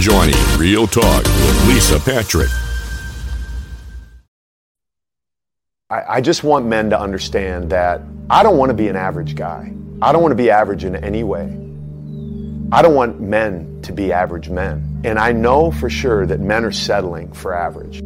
[0.00, 2.48] joining Real Talk with Lisa Patrick.
[5.90, 9.34] I, I just want men to understand that I don't want to be an average
[9.34, 9.72] guy.
[10.00, 11.46] I don't want to be average in any way.
[12.70, 15.00] I don't want men to be average men.
[15.04, 18.02] And I know for sure that men are settling for average.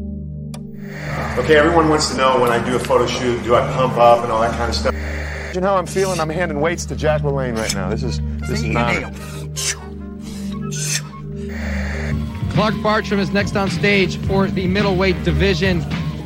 [1.39, 4.23] Okay, everyone wants to know when I do a photo shoot, do I pump up
[4.23, 4.95] and all that kind of stuff?
[5.55, 6.21] You know how I'm feeling?
[6.21, 7.91] I'm handing weights to Jack LaLanne right now.
[7.91, 9.92] This is this is an honor.
[12.55, 15.81] Clark Bartram is next on stage for the middleweight division.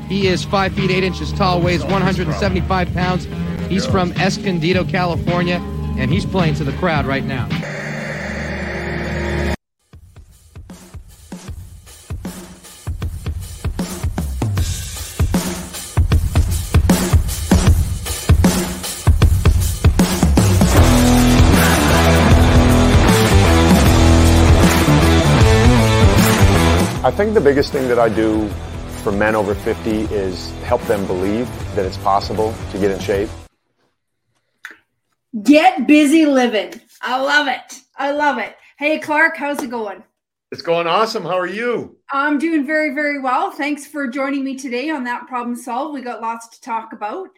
[0.08, 3.28] He is 5 feet 8 inches tall, weighs 175 pounds.
[3.68, 5.60] He's from Escondido, California,
[5.98, 7.48] and he's playing to the crowd right now.
[27.16, 28.46] Think the biggest thing that I do
[29.02, 33.30] for men over 50 is help them believe that it's possible to get in shape.
[35.42, 36.78] Get busy living.
[37.00, 37.80] I love it.
[37.96, 38.54] I love it.
[38.78, 40.04] Hey, Clark, how's it going?
[40.52, 41.22] It's going awesome.
[41.22, 41.96] How are you?
[42.12, 43.50] I'm doing very, very well.
[43.50, 45.94] Thanks for joining me today on that problem solved.
[45.94, 47.28] We got lots to talk about.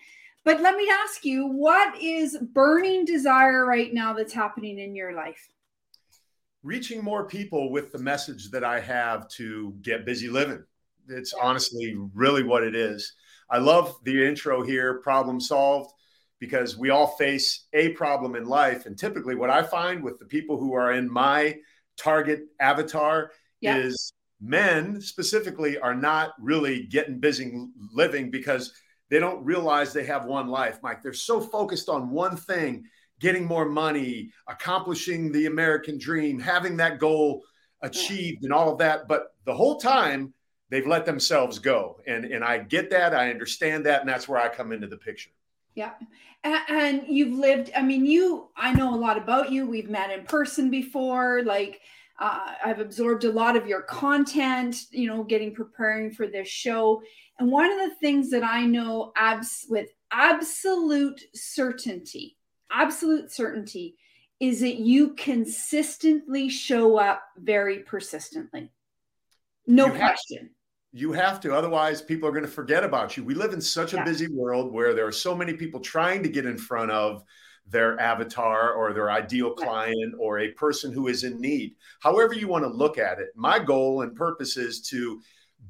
[0.45, 5.13] But let me ask you, what is burning desire right now that's happening in your
[5.13, 5.49] life?
[6.63, 10.65] Reaching more people with the message that I have to get busy living.
[11.09, 13.15] It's honestly really what it is.
[13.51, 15.93] I love the intro here, problem solved,
[16.39, 18.87] because we all face a problem in life.
[18.87, 21.57] And typically, what I find with the people who are in my
[21.97, 23.77] target avatar yeah.
[23.77, 28.73] is men specifically are not really getting busy living because
[29.11, 31.03] they don't realize they have one life, Mike.
[31.03, 32.85] They're so focused on one thing
[33.21, 37.43] getting more money, accomplishing the American dream, having that goal
[37.83, 39.09] achieved, and all of that.
[39.09, 40.35] But the whole time,
[40.71, 42.01] they've let themselves go.
[42.07, 43.15] And, and I get that.
[43.15, 44.01] I understand that.
[44.01, 45.31] And that's where I come into the picture.
[45.75, 45.93] Yeah.
[46.45, 49.67] And you've lived, I mean, you, I know a lot about you.
[49.67, 51.43] We've met in person before.
[51.45, 51.81] Like,
[52.19, 57.01] uh, I've absorbed a lot of your content, you know, getting preparing for this show.
[57.39, 62.37] And one of the things that I know abs- with absolute certainty
[62.71, 63.97] absolute certainty
[64.41, 68.71] is that you consistently show up very persistently.
[69.67, 70.39] No you question.
[70.39, 70.49] Have,
[70.93, 73.25] you have to, otherwise, people are going to forget about you.
[73.25, 74.05] We live in such a yeah.
[74.05, 77.25] busy world where there are so many people trying to get in front of
[77.67, 81.75] their avatar or their ideal client or a person who is in need.
[82.01, 83.29] However, you want to look at it.
[83.35, 85.21] My goal and purpose is to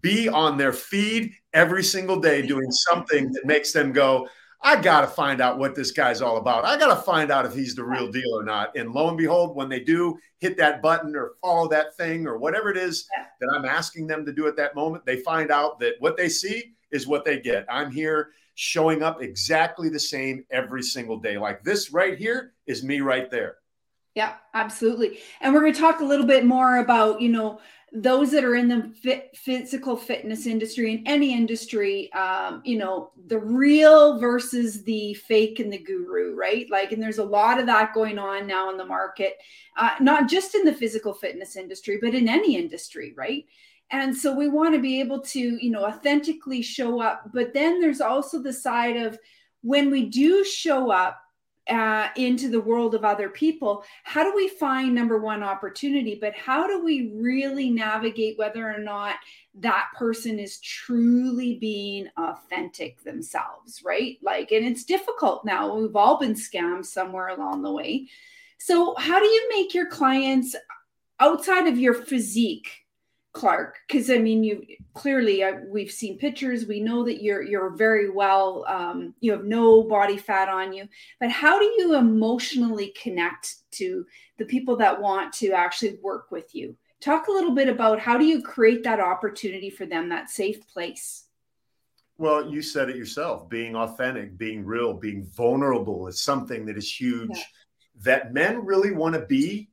[0.00, 4.28] be on their feed every single day doing something that makes them go,
[4.60, 6.64] I got to find out what this guy's all about.
[6.64, 8.76] I got to find out if he's the real deal or not.
[8.76, 12.38] And lo and behold, when they do hit that button or follow that thing or
[12.38, 13.06] whatever it is
[13.40, 16.28] that I'm asking them to do at that moment, they find out that what they
[16.28, 17.66] see is what they get.
[17.70, 21.38] I'm here showing up exactly the same every single day.
[21.38, 23.58] Like this right here is me right there.
[24.16, 25.20] Yeah, absolutely.
[25.40, 27.60] And we're going to talk a little bit more about, you know,
[27.92, 33.10] those that are in the fit, physical fitness industry in any industry um, you know
[33.26, 36.66] the real versus the fake and the guru right?
[36.70, 39.38] Like and there's a lot of that going on now in the market
[39.76, 43.44] uh, not just in the physical fitness industry but in any industry right?
[43.90, 47.80] And so we want to be able to you know authentically show up but then
[47.80, 49.18] there's also the side of
[49.62, 51.20] when we do show up
[51.68, 56.18] uh, into the world of other people how do we find number one opportunity?
[56.20, 59.16] But how do we really navigate whether or not
[59.54, 64.18] that person is truly being authentic themselves right?
[64.22, 65.74] Like and it's difficult now.
[65.74, 68.08] We've all been scammed somewhere along the way.
[68.58, 70.56] So how do you make your clients
[71.20, 72.70] outside of your physique
[73.38, 73.78] Clark?
[73.86, 76.66] Because I mean, you clearly uh, we've seen pictures.
[76.66, 78.64] We know that you're you're very well.
[78.66, 80.88] Um, you have no body fat on you.
[81.20, 84.04] But how do you emotionally connect to
[84.38, 86.76] the people that want to actually work with you?
[87.00, 90.66] Talk a little bit about how do you create that opportunity for them, that safe
[90.66, 91.26] place.
[92.16, 93.48] Well, you said it yourself.
[93.48, 97.30] Being authentic, being real, being vulnerable is something that is huge.
[97.32, 97.42] Yeah.
[98.00, 99.70] That men really want to be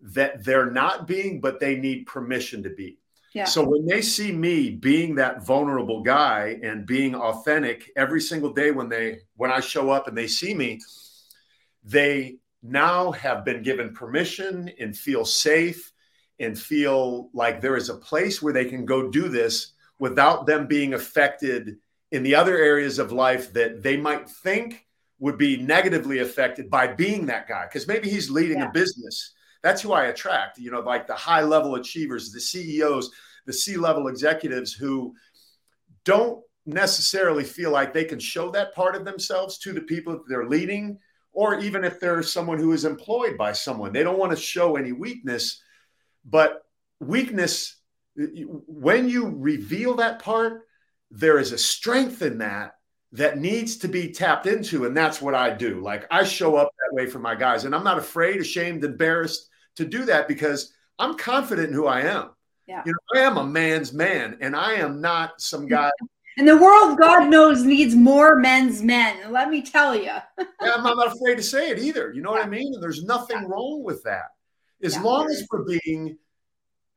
[0.00, 2.97] that they're not being, but they need permission to be.
[3.34, 3.44] Yeah.
[3.44, 8.70] So when they see me being that vulnerable guy and being authentic every single day
[8.70, 10.80] when they when I show up and they see me,
[11.84, 15.92] they now have been given permission and feel safe
[16.40, 20.66] and feel like there is a place where they can go do this without them
[20.66, 21.76] being affected
[22.10, 24.86] in the other areas of life that they might think
[25.18, 28.68] would be negatively affected by being that guy because maybe he's leading yeah.
[28.68, 30.58] a business that's who I attract.
[30.58, 33.10] You know, like the high level achievers, the CEOs,
[33.46, 35.14] the C level executives who
[36.04, 40.28] don't necessarily feel like they can show that part of themselves to the people that
[40.28, 40.98] they're leading,
[41.32, 44.76] or even if they're someone who is employed by someone, they don't want to show
[44.76, 45.62] any weakness.
[46.24, 46.62] But
[47.00, 47.76] weakness,
[48.16, 50.62] when you reveal that part,
[51.10, 52.72] there is a strength in that
[53.12, 54.84] that needs to be tapped into.
[54.84, 55.80] And that's what I do.
[55.80, 59.48] Like I show up that way for my guys, and I'm not afraid, ashamed, embarrassed
[59.76, 62.30] to do that because I'm confident in who I am.
[62.66, 62.82] Yeah.
[62.84, 65.90] You know, I am a man's man, and I am not some guy.
[66.36, 69.32] And the world, God knows, needs more men's men.
[69.32, 70.02] Let me tell you.
[70.38, 72.12] yeah, I'm not afraid to say it either.
[72.12, 72.40] You know yeah.
[72.40, 72.74] what I mean?
[72.74, 73.48] And there's nothing yeah.
[73.48, 74.26] wrong with that.
[74.82, 76.16] As long as we're being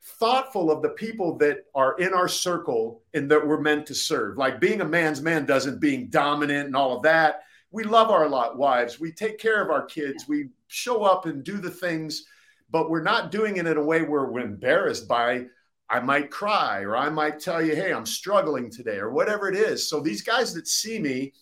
[0.04, 4.38] thoughtful of the people that are in our circle and that we're meant to serve.
[4.38, 7.44] Like being a man's man doesn't being dominant and all of that.
[7.72, 9.00] We love our lot wives.
[9.00, 10.28] We take care of our kids.
[10.28, 12.26] We show up and do the things,
[12.70, 15.46] but we're not doing it in a way where we're embarrassed by.
[15.90, 19.56] I might cry, or I might tell you, "Hey, I'm struggling today," or whatever it
[19.56, 19.90] is.
[19.90, 21.34] So these guys that see me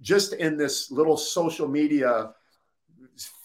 [0.00, 2.32] just in this little social media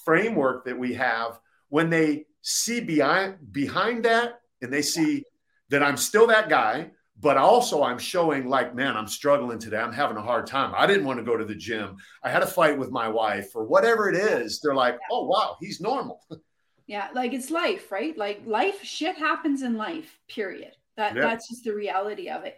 [0.05, 1.39] framework that we have,
[1.69, 5.23] when they see behind behind that and they see
[5.69, 9.77] that I'm still that guy, but also I'm showing like, man, I'm struggling today.
[9.77, 10.73] I'm having a hard time.
[10.75, 11.97] I didn't want to go to the gym.
[12.23, 14.59] I had a fight with my wife or whatever it is.
[14.59, 16.21] They're like, oh, wow, he's normal.
[16.87, 18.17] Yeah, like it's life, right?
[18.17, 20.73] Like life, shit happens in life, period.
[20.97, 21.21] That yeah.
[21.21, 22.57] that's just the reality of it.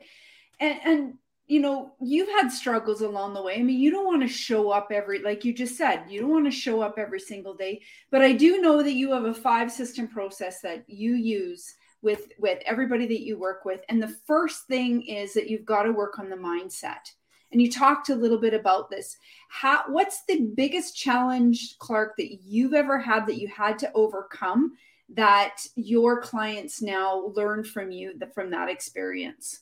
[0.59, 1.13] And and
[1.45, 3.55] you know, you've had struggles along the way.
[3.55, 6.31] I mean, you don't want to show up every, like you just said, you don't
[6.31, 7.81] want to show up every single day.
[8.11, 12.33] But I do know that you have a five system process that you use with
[12.37, 13.81] with everybody that you work with.
[13.89, 17.09] And the first thing is that you've got to work on the mindset.
[17.51, 19.17] And you talked a little bit about this.
[19.47, 24.73] How what's the biggest challenge clark that you've ever had that you had to overcome
[25.09, 29.61] that your clients now learn from you from that experience?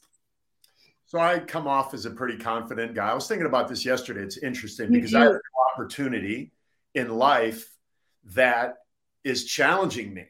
[1.06, 3.10] So i come off as a pretty confident guy.
[3.10, 4.22] I was thinking about this yesterday.
[4.22, 5.42] It's interesting because i have an
[5.74, 6.52] opportunity
[6.96, 7.70] in life
[8.34, 8.78] that
[9.24, 10.26] is challenging me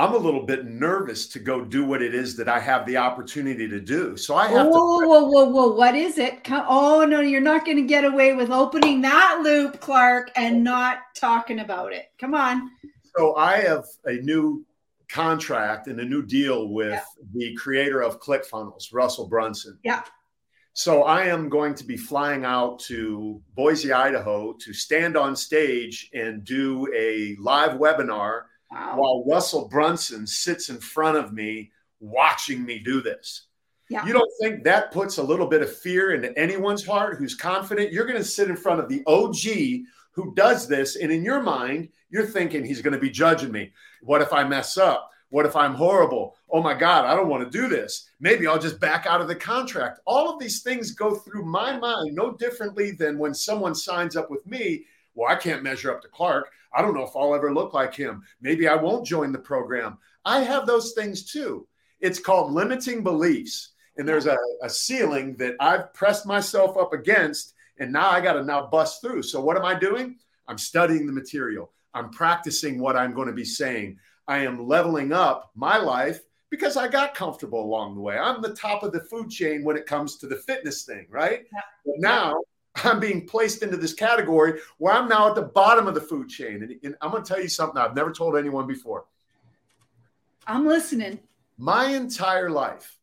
[0.00, 2.96] I'm a little bit nervous to go do what it is that I have the
[2.96, 4.16] opportunity to do.
[4.16, 5.06] So I have whoa, to.
[5.06, 5.44] Whoa, whoa, whoa!
[5.50, 5.72] whoa!
[5.74, 6.42] What is it?
[6.42, 10.56] Come, oh no, you're not going to get away with opening that loop, Clark, and
[10.56, 10.60] oh.
[10.60, 12.06] not talking about it.
[12.18, 12.70] Come on.
[13.14, 14.64] So I have a new
[15.10, 17.02] contract and a new deal with yeah.
[17.34, 19.78] the creator of ClickFunnels, Russell Brunson.
[19.84, 20.02] Yeah.
[20.72, 26.08] So I am going to be flying out to Boise, Idaho, to stand on stage
[26.14, 28.94] and do a live webinar wow.
[28.96, 31.70] while Russell Brunson sits in front of me
[32.00, 33.46] watching me do this.
[33.88, 34.06] Yeah.
[34.06, 37.92] You don't think that puts a little bit of fear into anyone's heart who's confident?
[37.92, 40.96] You're going to sit in front of the OG who does this.
[40.96, 43.72] And in your mind, you're thinking he's going to be judging me.
[44.02, 45.10] What if I mess up?
[45.30, 46.36] What if I'm horrible?
[46.50, 48.10] Oh my God, I don't want to do this.
[48.18, 50.00] Maybe I'll just back out of the contract.
[50.04, 54.30] All of these things go through my mind no differently than when someone signs up
[54.30, 54.84] with me.
[55.20, 56.50] Well, I can't measure up to Clark.
[56.74, 58.22] I don't know if I'll ever look like him.
[58.40, 59.98] Maybe I won't join the program.
[60.24, 61.68] I have those things too.
[62.00, 63.72] It's called limiting beliefs.
[63.98, 68.32] And there's a, a ceiling that I've pressed myself up against, and now I got
[68.32, 69.24] to now bust through.
[69.24, 70.16] So, what am I doing?
[70.48, 73.98] I'm studying the material, I'm practicing what I'm going to be saying.
[74.26, 78.16] I am leveling up my life because I got comfortable along the way.
[78.16, 81.42] I'm the top of the food chain when it comes to the fitness thing, right?
[81.52, 81.60] Yeah.
[81.84, 82.36] But now
[82.76, 86.28] I'm being placed into this category where I'm now at the bottom of the food
[86.28, 86.62] chain.
[86.62, 89.06] And, and I'm going to tell you something I've never told anyone before.
[90.46, 91.18] I'm listening.
[91.58, 92.96] My entire life,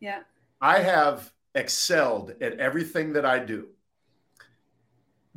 [0.00, 0.20] yeah,
[0.60, 3.68] I have excelled at everything that I do.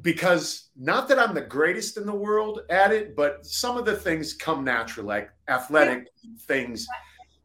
[0.01, 3.95] Because not that I'm the greatest in the world at it, but some of the
[3.95, 6.31] things come naturally, like athletic yeah.
[6.41, 6.87] things.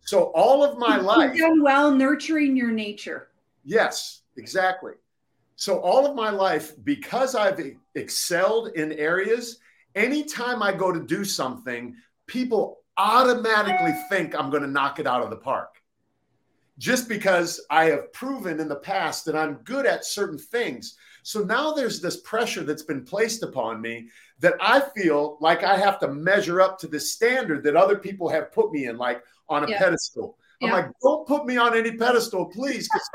[0.01, 3.29] So all of my You've life, done well nurturing your nature.
[3.65, 4.93] Yes, exactly.
[5.59, 7.61] So all of my life, because I've
[7.97, 9.59] excelled in areas,
[9.97, 11.97] anytime I go to do something,
[12.29, 15.83] people automatically think I'm going to knock it out of the park.
[16.79, 20.97] Just because I have proven in the past that I'm good at certain things.
[21.25, 25.77] So now there's this pressure that's been placed upon me that I feel like I
[25.77, 29.25] have to measure up to the standard that other people have put me in, like
[29.49, 29.79] on a yeah.
[29.79, 30.39] pedestal.
[30.63, 32.89] I'm like, don't put me on any pedestal, please.
[32.93, 33.09] Because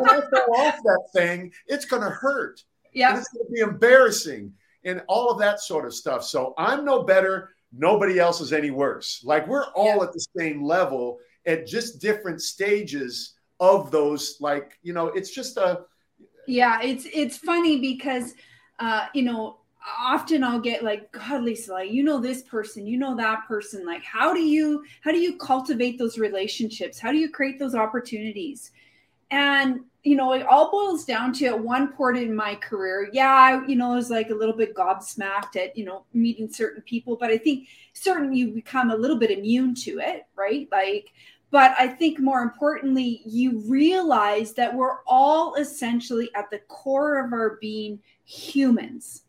[0.00, 2.62] when I fall off that thing, it's going to hurt.
[2.92, 3.16] Yeah.
[3.16, 4.52] It's going to be embarrassing
[4.84, 6.24] and all of that sort of stuff.
[6.24, 7.50] So I'm no better.
[7.72, 9.22] Nobody else is any worse.
[9.24, 10.02] Like we're all yeah.
[10.02, 14.36] at the same level at just different stages of those.
[14.40, 15.80] Like, you know, it's just a.
[16.46, 18.34] Yeah, it's it's funny because,
[18.78, 19.58] uh, you know,
[19.98, 23.84] often I'll get like, God, Lisa, like, you know this person, you know that person.
[23.84, 26.98] Like, how do you how do you cultivate those relationships?
[26.98, 28.70] How do you create those opportunities?
[29.30, 33.30] And you know, it all boils down to at one point in my career, yeah,
[33.30, 36.82] I, you know, I was like a little bit gobsmacked at, you know, meeting certain
[36.82, 40.68] people, but I think certain you become a little bit immune to it, right?
[40.70, 41.12] Like,
[41.50, 47.32] but I think more importantly, you realize that we're all essentially at the core of
[47.32, 49.22] our being humans.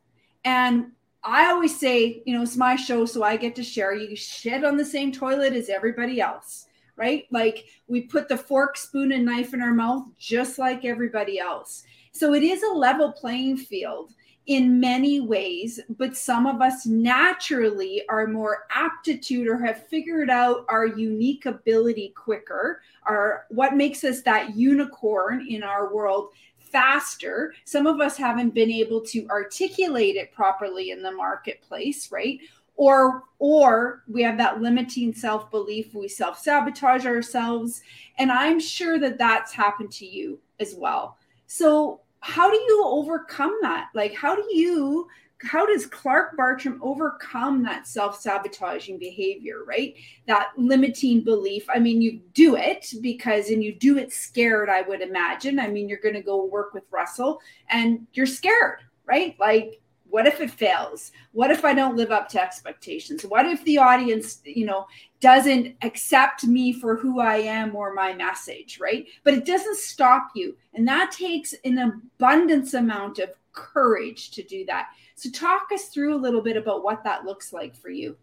[0.46, 0.92] And
[1.24, 3.94] I always say, you know, it's my show, so I get to share.
[3.94, 6.68] You shit on the same toilet as everybody else
[7.00, 7.26] right?
[7.32, 11.84] Like we put the fork, spoon, and knife in our mouth just like everybody else.
[12.12, 14.12] So it is a level playing field
[14.48, 20.66] in many ways, but some of us naturally are more aptitude or have figured out
[20.70, 27.54] our unique ability quicker, our what makes us that unicorn in our world faster.
[27.66, 32.40] Some of us haven't been able to articulate it properly in the marketplace, right?
[32.80, 37.84] Or or we have that limiting self-belief we self-sabotage ourselves.
[38.18, 41.18] And i'm sure that that's happened to you as well.
[41.46, 43.90] So how do you overcome that?
[43.94, 45.08] Like how do you
[45.42, 49.94] how does clark bartram overcome that self-sabotaging behavior right?
[50.26, 51.66] That limiting belief.
[51.70, 55.60] I mean you do it because and you do it scared i would imagine.
[55.60, 59.36] I mean you're going to go work with russell and you're scared right?
[59.38, 61.12] Like what if it fails?
[61.32, 63.24] What if i don't live up to expectations?
[63.24, 64.88] What if the audience you know
[65.20, 69.08] doesn't accept me for who i am or my message right?
[69.24, 70.56] But it doesn't stop you.
[70.74, 74.88] And that takes an abundance amount of courage to do that.
[75.16, 78.18] So talk us through a little bit about what that looks like for you.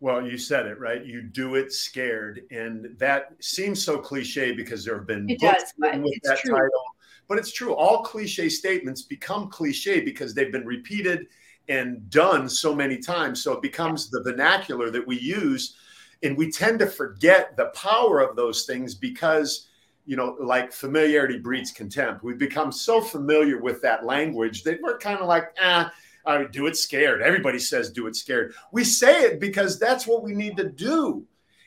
[0.00, 1.04] Well, you said it right.
[1.04, 5.72] You do it scared, and that seems so cliche because there have been it books
[5.80, 6.52] does, with that true.
[6.52, 6.84] title
[7.28, 7.74] but it's true.
[7.74, 11.26] All cliche statements become cliche because they've been repeated
[11.68, 13.42] and done so many times.
[13.42, 15.76] So it becomes the vernacular that we use.
[16.22, 19.68] And we tend to forget the power of those things because,
[20.06, 22.22] you know, like familiarity breeds contempt.
[22.22, 25.92] We've become so familiar with that language that we're kind of like, ah,
[26.24, 27.22] I do it scared.
[27.22, 28.54] Everybody says do it scared.
[28.72, 31.24] We say it because that's what we need to do.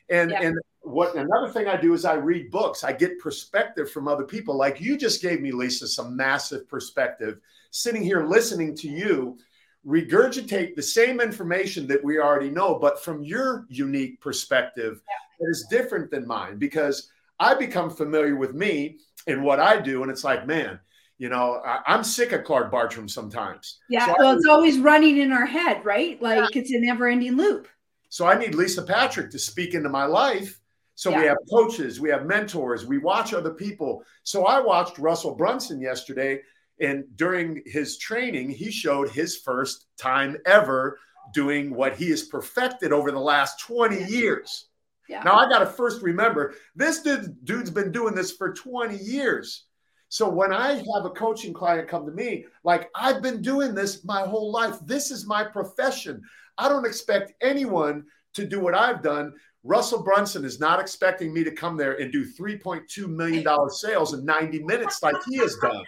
[0.10, 0.42] And yeah.
[0.42, 2.84] and what another thing I do is I read books.
[2.84, 4.56] I get perspective from other people.
[4.56, 7.40] Like you just gave me, Lisa, some massive perspective.
[7.72, 9.38] Sitting here listening to you
[9.86, 15.16] regurgitate the same information that we already know, but from your unique perspective yeah.
[15.40, 20.02] that is different than mine because I become familiar with me and what I do.
[20.04, 20.80] And it's like, man,
[21.18, 23.80] you know, I, am sick of Clark Bartram sometimes.
[23.90, 24.06] Yeah.
[24.06, 26.22] So well, I, it's always running in our head, right?
[26.22, 26.62] Like yeah.
[26.62, 27.68] it's a never ending loop.
[28.10, 30.59] So I need Lisa Patrick to speak into my life
[31.00, 31.22] so yeah.
[31.22, 34.04] we have coaches, we have mentors, we watch other people.
[34.24, 36.42] So I watched Russell Brunson yesterday,
[36.82, 41.00] and during his training, he showed his first time ever
[41.34, 44.68] doing what he has perfected over the last 20 years.
[45.08, 45.24] Yeah.
[45.24, 49.68] Now I got to first remember this dude, dude's been doing this for 20 years.
[50.10, 54.04] So when I have a coaching client come to me, like I've been doing this
[54.04, 56.22] my whole life, this is my profession.
[56.58, 58.04] I don't expect anyone
[58.34, 59.34] to do what I've done.
[59.64, 64.24] Russell Brunson is not expecting me to come there and do $3.2 million sales in
[64.26, 65.84] 90 minutes like he has done.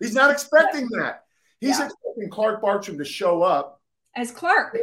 [0.00, 1.24] He's not expecting that.
[1.60, 1.86] He's yeah.
[1.86, 3.80] expecting Clark Bartram to show up
[4.16, 4.76] as Clark.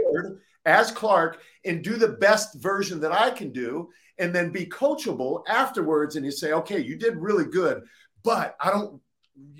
[0.65, 5.43] As Clark and do the best version that I can do and then be coachable
[5.47, 6.15] afterwards.
[6.15, 7.83] And you say, okay, you did really good,
[8.23, 9.01] but I don't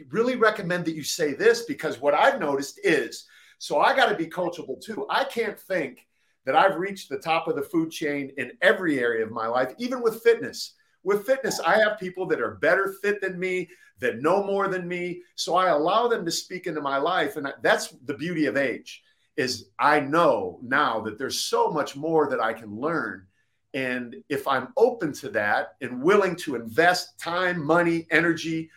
[0.10, 3.26] really recommend that you say this because what I've noticed is
[3.58, 5.06] so I got to be coachable too.
[5.10, 6.06] I can't think
[6.46, 9.74] that I've reached the top of the food chain in every area of my life,
[9.78, 10.74] even with fitness.
[11.04, 13.70] With fitness, I have people that are better fit than me,
[14.00, 15.22] that know more than me.
[15.36, 17.38] So I allow them to speak into my life.
[17.38, 19.04] And that's the beauty of age
[19.36, 23.26] is I know now that there's so much more that I can learn.
[23.74, 28.70] And if I'm open to that and willing to invest time, money, energy,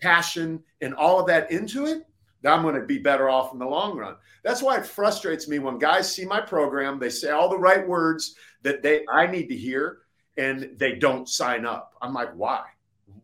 [0.00, 2.06] passion, and all of that into it,
[2.48, 4.16] I'm going to be better off in the long run.
[4.42, 7.86] That's why it frustrates me when guys see my program, they say all the right
[7.86, 9.98] words that they I need to hear,
[10.36, 11.94] and they don't sign up.
[12.00, 12.64] I'm like, why?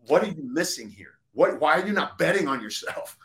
[0.07, 1.19] What are you missing here?
[1.33, 1.61] What?
[1.61, 3.17] Why are you not betting on yourself?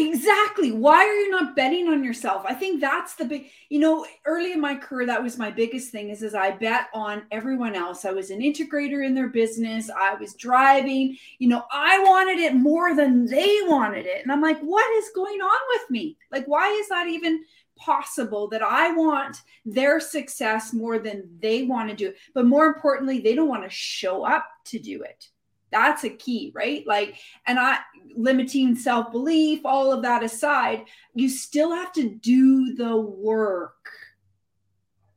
[0.00, 0.72] Exactly.
[0.72, 2.46] Why are you not betting on yourself?
[2.48, 5.92] I think that's the big, you know, early in my career, that was my biggest
[5.92, 8.06] thing is, is I bet on everyone else.
[8.06, 9.90] I was an integrator in their business.
[9.90, 14.22] I was driving, you know, I wanted it more than they wanted it.
[14.22, 16.16] And I'm like, what is going on with me?
[16.32, 17.44] Like, why is that even
[17.76, 22.14] possible that I want their success more than they want to do?
[22.32, 25.28] But more importantly, they don't want to show up to do it
[25.70, 26.86] That's a key, right?
[26.86, 27.78] Like, and I
[28.16, 33.88] limiting self belief, all of that aside, you still have to do the work.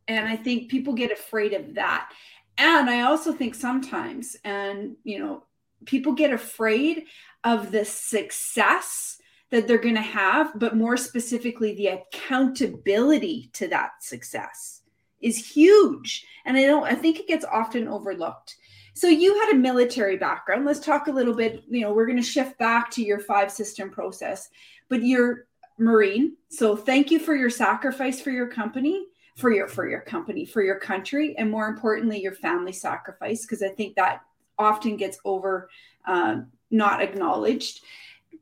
[0.08, 2.12] And I think people get afraid of that.
[2.58, 5.44] And I also think sometimes, and you know,
[5.86, 7.06] people get afraid
[7.44, 9.18] of the success
[9.50, 14.82] that they're going to have, but more specifically, the accountability to that success
[15.22, 16.26] is huge.
[16.46, 18.56] And I don't, I think it gets often overlooked.
[18.94, 20.66] So you had a military background.
[20.66, 21.64] Let's talk a little bit.
[21.68, 24.50] You know, we're going to shift back to your five system process,
[24.88, 25.48] but you're
[25.80, 26.38] Marine.
[26.50, 30.62] So thank you for your sacrifice for your company, for your for your company, for
[30.62, 34.22] your country, and more importantly, your family sacrifice, because I think that
[34.60, 35.70] often gets over
[36.06, 37.82] um, not acknowledged.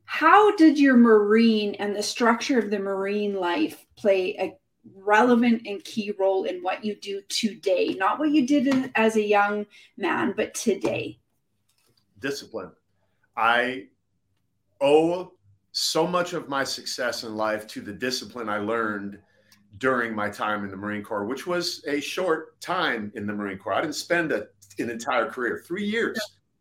[0.04, 4.54] How did your Marine and the structure of the Marine life play a
[4.96, 9.22] relevant and key role in what you do today, not what you did as a
[9.22, 11.18] young man, but today?
[12.20, 12.72] Discipline.
[13.36, 13.86] I
[14.80, 15.32] owe
[15.72, 19.18] so much of my success in life to the discipline I learned
[19.78, 23.58] during my time in the Marine Corps, which was a short time in the Marine
[23.58, 23.74] Corps.
[23.74, 24.46] I didn't spend a,
[24.78, 26.20] an entire career, three years.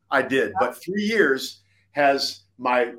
[0.09, 1.61] I did, but three years
[1.91, 2.93] has my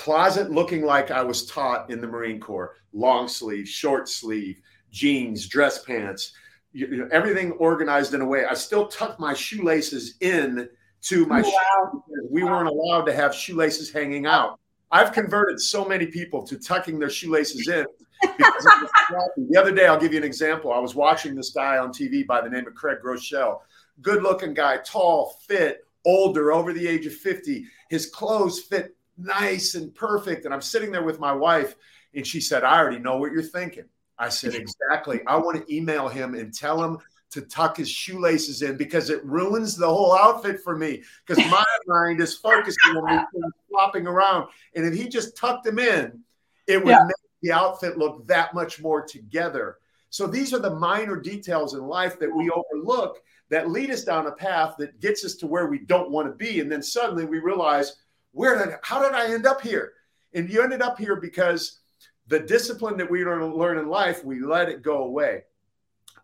[0.00, 4.58] closet looking like I was taught in the Marine Corps long sleeve, short sleeve,
[4.90, 6.32] jeans, dress pants,
[6.72, 8.46] you, you know, everything organized in a way.
[8.46, 10.70] I still tuck my shoelaces in
[11.02, 12.02] to my wow.
[12.30, 12.50] We wow.
[12.50, 14.58] weren't allowed to have shoelaces hanging out.
[14.90, 17.84] I've converted so many people to tucking their shoelaces in.
[18.22, 20.72] the other day, I'll give you an example.
[20.72, 23.58] I was watching this guy on TV by the name of Craig Groeschel.
[24.00, 27.66] Good looking guy, tall, fit, older, over the age of 50.
[27.90, 30.44] His clothes fit nice and perfect.
[30.44, 31.76] And I'm sitting there with my wife,
[32.14, 33.84] and she said, I already know what you're thinking.
[34.18, 34.54] I said,
[34.90, 35.20] Exactly.
[35.26, 36.98] I want to email him and tell him
[37.30, 41.02] to tuck his shoelaces in because it ruins the whole outfit for me.
[41.26, 44.48] Because my mind is focusing on me flopping around.
[44.74, 46.20] And if he just tucked them in,
[46.66, 47.04] it would yeah.
[47.04, 49.78] make the outfit look that much more together.
[50.10, 54.26] So these are the minor details in life that we overlook that lead us down
[54.26, 56.60] a path that gets us to where we don't want to be.
[56.60, 57.96] And then suddenly we realize,
[58.32, 59.92] where did how did I end up here?
[60.34, 61.80] And you ended up here because
[62.28, 65.42] the discipline that we learn, learn in life, we let it go away.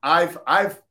[0.02, 0.82] I've I've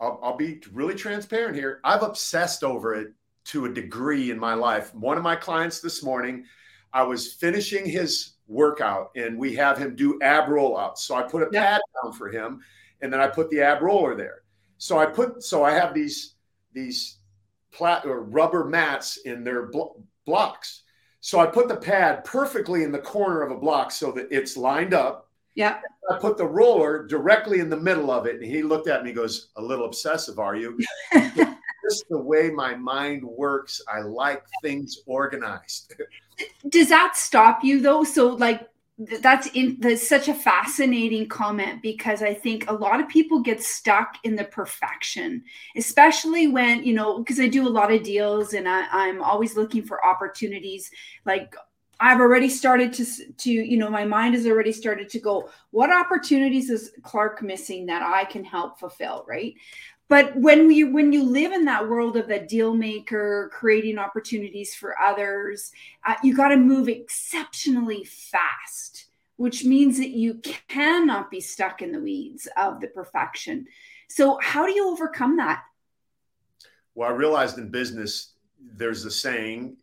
[0.00, 1.80] I'll, I'll be really transparent here.
[1.84, 3.12] I've obsessed over it
[3.46, 4.94] to a degree in my life.
[4.94, 6.44] One of my clients this morning,
[6.92, 10.98] I was finishing his workout and we have him do ab rollouts.
[10.98, 12.60] So I put a pad down for him
[13.00, 14.42] and then I put the ab roller there.
[14.78, 16.34] So I put so I have these
[16.72, 17.18] these
[17.72, 20.82] plat or rubber mats in their bl- blocks.
[21.20, 24.56] So I put the pad perfectly in the corner of a block so that it's
[24.56, 25.28] lined up.
[25.54, 25.80] Yeah.
[26.10, 28.36] I put the roller directly in the middle of it.
[28.36, 30.78] And he looked at me, goes, A little obsessive, are you?
[31.12, 33.80] Just the way my mind works.
[33.92, 35.94] I like things organized.
[36.68, 38.04] Does that stop you though?
[38.04, 43.08] So, like, that's in that's such a fascinating comment because i think a lot of
[43.08, 45.42] people get stuck in the perfection
[45.76, 49.56] especially when you know because i do a lot of deals and I, i'm always
[49.56, 50.90] looking for opportunities.
[51.24, 51.54] Like
[52.00, 55.92] i've already started to to you know my mind has already started to go what
[55.92, 59.54] opportunities is clark missing that i can help fulfill right
[60.08, 64.74] but when we when you live in that world of the deal maker creating opportunities
[64.74, 65.70] for others
[66.06, 70.34] uh, you got to move exceptionally fast which means that you
[70.68, 73.66] cannot be stuck in the weeds of the perfection.
[74.08, 75.62] So how do you overcome that?
[76.94, 79.76] Well i realized in business there's a saying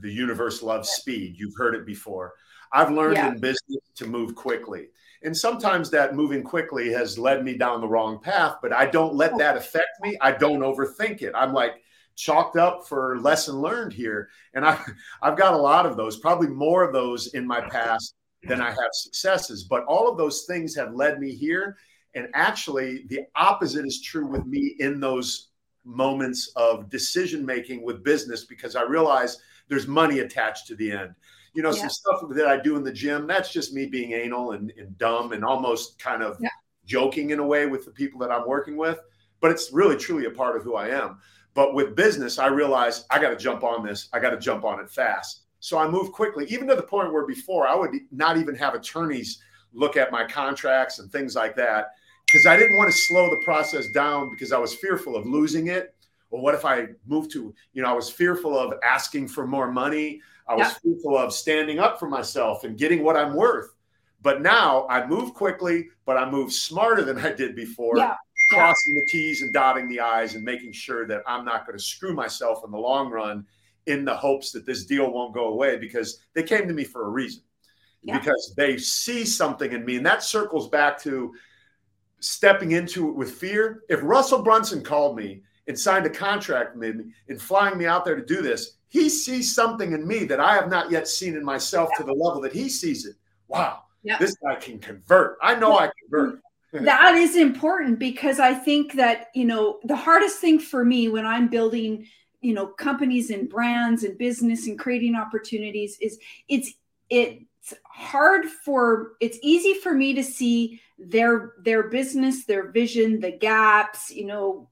[0.00, 2.34] the universe loves speed you've heard it before
[2.72, 3.28] i've learned yeah.
[3.28, 4.88] in business to move quickly
[5.24, 9.14] and sometimes that moving quickly has led me down the wrong path, but I don't
[9.14, 10.18] let that affect me.
[10.20, 11.32] I don't overthink it.
[11.34, 11.82] I'm like
[12.14, 14.28] chalked up for lesson learned here.
[14.52, 14.84] And I've,
[15.22, 18.68] I've got a lot of those, probably more of those in my past than I
[18.68, 19.64] have successes.
[19.64, 21.78] But all of those things have led me here.
[22.14, 25.48] And actually, the opposite is true with me in those
[25.86, 31.14] moments of decision making with business because I realize there's money attached to the end
[31.54, 31.82] you know, yeah.
[31.82, 34.98] some stuff that I do in the gym, that's just me being anal and, and
[34.98, 36.48] dumb and almost kind of yeah.
[36.84, 39.00] joking in a way with the people that I'm working with.
[39.40, 41.18] But it's really, truly a part of who I am.
[41.54, 44.08] But with business, I realize I got to jump on this.
[44.12, 45.42] I got to jump on it fast.
[45.60, 48.74] So I move quickly, even to the point where before I would not even have
[48.74, 49.40] attorneys
[49.72, 51.92] look at my contracts and things like that
[52.26, 55.68] because I didn't want to slow the process down because I was fearful of losing
[55.68, 55.93] it.
[56.34, 59.70] Well, what if I move to, you know, I was fearful of asking for more
[59.70, 60.20] money.
[60.48, 60.74] I was yeah.
[60.82, 63.72] fearful of standing up for myself and getting what I'm worth.
[64.20, 67.96] But now I move quickly, but I move smarter than I did before.
[67.96, 68.16] Yeah.
[68.50, 71.84] crossing the T's and dotting the I's and making sure that I'm not going to
[71.84, 73.46] screw myself in the long run
[73.86, 77.06] in the hopes that this deal won't go away because they came to me for
[77.06, 77.44] a reason.
[78.02, 78.18] Yeah.
[78.18, 79.98] Because they see something in me.
[79.98, 81.32] And that circles back to
[82.18, 83.84] stepping into it with fear.
[83.88, 88.04] If Russell Brunson called me and signed a contract with me and flying me out
[88.04, 91.36] there to do this, he sees something in me that I have not yet seen
[91.36, 91.98] in myself yeah.
[91.98, 93.16] to the level that he sees it.
[93.48, 94.18] Wow, yeah.
[94.18, 95.36] this guy can convert.
[95.42, 96.40] I know I convert.
[96.72, 101.26] that is important because I think that, you know, the hardest thing for me when
[101.26, 102.06] I'm building,
[102.40, 106.72] you know, companies and brands and business and creating opportunities is it's
[107.10, 113.32] it's hard for it's easy for me to see their their business, their vision, the
[113.32, 114.68] gaps, you know,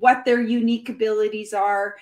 [0.00, 1.96] what their unique abilities are.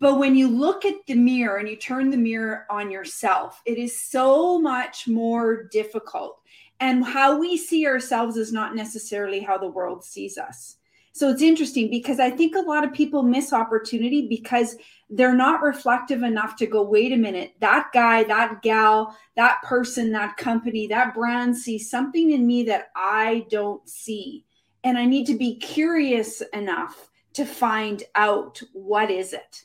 [0.00, 3.78] But when you look at the mirror and you turn the mirror on yourself, it
[3.78, 6.40] is so much more difficult.
[6.80, 10.76] And how we see ourselves is not necessarily how the world sees us.
[11.12, 14.76] So it's interesting because I think a lot of people miss opportunity because
[15.10, 20.12] they're not reflective enough to go, wait a minute, that guy, that gal, that person,
[20.12, 24.44] that company, that brand sees something in me that I don't see.
[24.84, 29.64] And I need to be curious enough to find out what is it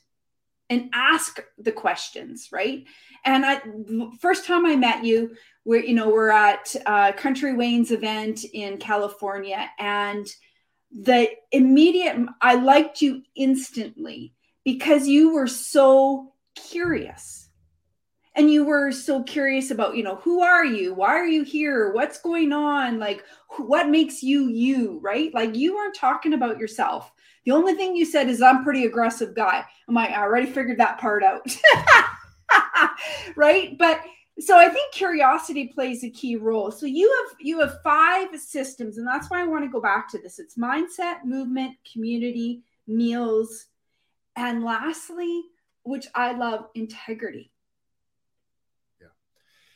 [0.70, 2.86] and ask the questions, right?
[3.26, 3.62] And I
[4.20, 8.78] first time I met you, we're you know we're at uh, Country Wayne's event in
[8.78, 10.28] California, and
[10.92, 17.50] the immediate I liked you instantly because you were so curious.
[18.36, 20.96] And you were so curious about, you know, who are you?
[20.96, 21.94] Why are you here?
[21.94, 22.98] What's going on?
[22.98, 23.24] Like,
[23.58, 25.32] what makes you you, right?
[25.32, 27.12] Like, you weren't talking about yourself
[27.46, 29.66] the only thing you said is I'm pretty aggressive guy.
[29.88, 31.46] I'm like, I already figured that part out.
[33.36, 33.78] right.
[33.78, 34.02] But
[34.40, 36.72] so I think curiosity plays a key role.
[36.72, 40.10] So you have you have five systems, and that's why I want to go back
[40.12, 40.40] to this.
[40.40, 43.66] It's mindset, movement, community, meals,
[44.36, 45.44] and lastly,
[45.84, 47.52] which I love, integrity.
[49.00, 49.08] Yeah.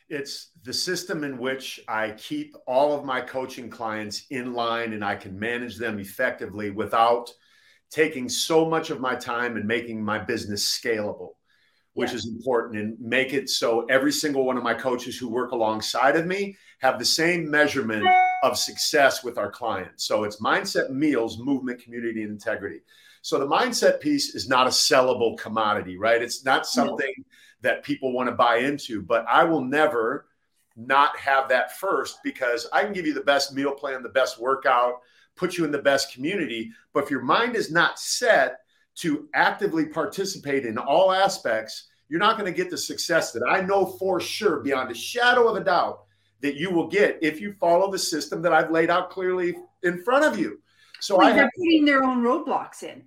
[0.09, 5.05] It's the system in which I keep all of my coaching clients in line and
[5.05, 7.31] I can manage them effectively without
[7.89, 11.35] taking so much of my time and making my business scalable,
[11.93, 15.51] which is important, and make it so every single one of my coaches who work
[15.51, 18.05] alongside of me have the same measurement
[18.43, 20.05] of success with our clients.
[20.05, 22.81] So it's mindset, meals, movement, community, and integrity.
[23.21, 26.21] So the mindset piece is not a sellable commodity, right?
[26.21, 27.23] It's not something no.
[27.61, 30.27] that people want to buy into, but I will never
[30.75, 34.39] not have that first because I can give you the best meal plan, the best
[34.39, 35.01] workout,
[35.37, 36.71] put you in the best community.
[36.93, 38.59] But if your mind is not set
[38.95, 43.61] to actively participate in all aspects, you're not going to get the success that I
[43.61, 46.03] know for sure, beyond a shadow of a doubt,
[46.41, 50.03] that you will get if you follow the system that I've laid out clearly in
[50.03, 50.59] front of you.
[50.99, 53.03] So well, I they're putting their own roadblocks in.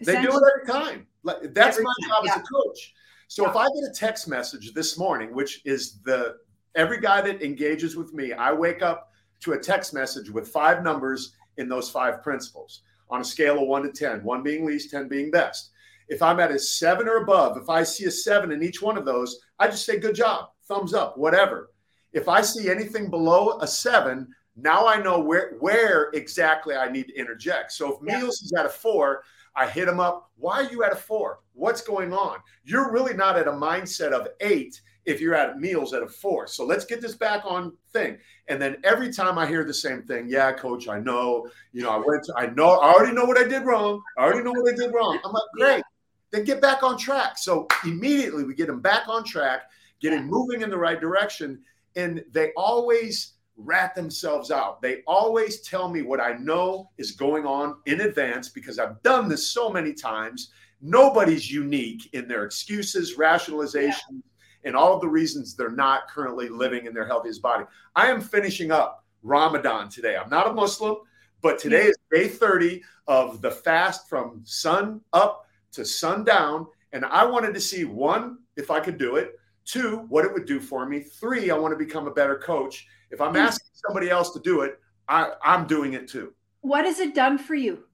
[0.00, 1.06] They do it every time.
[1.24, 2.32] That's every my job yeah.
[2.32, 2.94] as a coach.
[3.28, 3.50] So yeah.
[3.50, 6.36] if I get a text message this morning, which is the
[6.74, 10.82] every guy that engages with me, I wake up to a text message with five
[10.82, 14.90] numbers in those five principles on a scale of one to 10, one being least,
[14.90, 15.70] 10 being best.
[16.08, 18.96] If I'm at a seven or above, if I see a seven in each one
[18.96, 21.70] of those, I just say, good job, thumbs up, whatever.
[22.12, 27.08] If I see anything below a seven, now I know where, where exactly I need
[27.08, 27.72] to interject.
[27.72, 28.18] So if yeah.
[28.18, 29.22] Meals is at a four,
[29.54, 30.30] I hit him up.
[30.36, 31.40] Why are you at a four?
[31.52, 32.38] What's going on?
[32.64, 36.46] You're really not at a mindset of eight if you're at meals at a four.
[36.46, 38.18] So let's get this back on thing.
[38.48, 41.90] And then every time I hear the same thing, yeah, coach, I know, you know,
[41.90, 44.02] I went to, I know, I already know what I did wrong.
[44.16, 45.18] I already know what I did wrong.
[45.24, 45.84] I'm like, great.
[46.30, 47.38] Then get back on track.
[47.38, 49.62] So immediately we get them back on track,
[50.00, 51.60] getting moving in the right direction.
[51.96, 54.80] And they always rat themselves out.
[54.80, 59.28] They always tell me what I know is going on in advance because I've done
[59.28, 60.52] this so many times.
[60.80, 63.92] Nobody's unique in their excuses, rationalizations.
[64.10, 64.31] Yeah
[64.64, 67.64] and all of the reasons they're not currently living in their healthiest body.
[67.94, 70.16] I am finishing up Ramadan today.
[70.16, 70.96] I'm not a Muslim,
[71.40, 76.66] but today is day 30 of the fast from sun up to sundown.
[76.92, 80.46] And I wanted to see one, if I could do it, two, what it would
[80.46, 82.86] do for me, three, I want to become a better coach.
[83.10, 83.38] If I'm hmm.
[83.38, 86.32] asking somebody else to do it, I, I'm doing it too.
[86.60, 87.84] What has it done for you?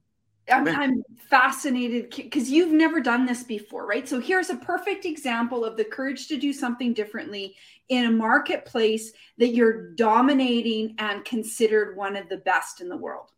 [0.51, 4.07] I'm, I'm fascinated because you've never done this before, right?
[4.07, 7.55] So here's a perfect example of the courage to do something differently
[7.89, 13.31] in a marketplace that you're dominating and considered one of the best in the world.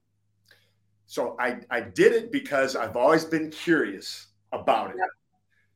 [1.05, 4.95] So I, I did it because I've always been curious about it.
[4.97, 5.07] Yep.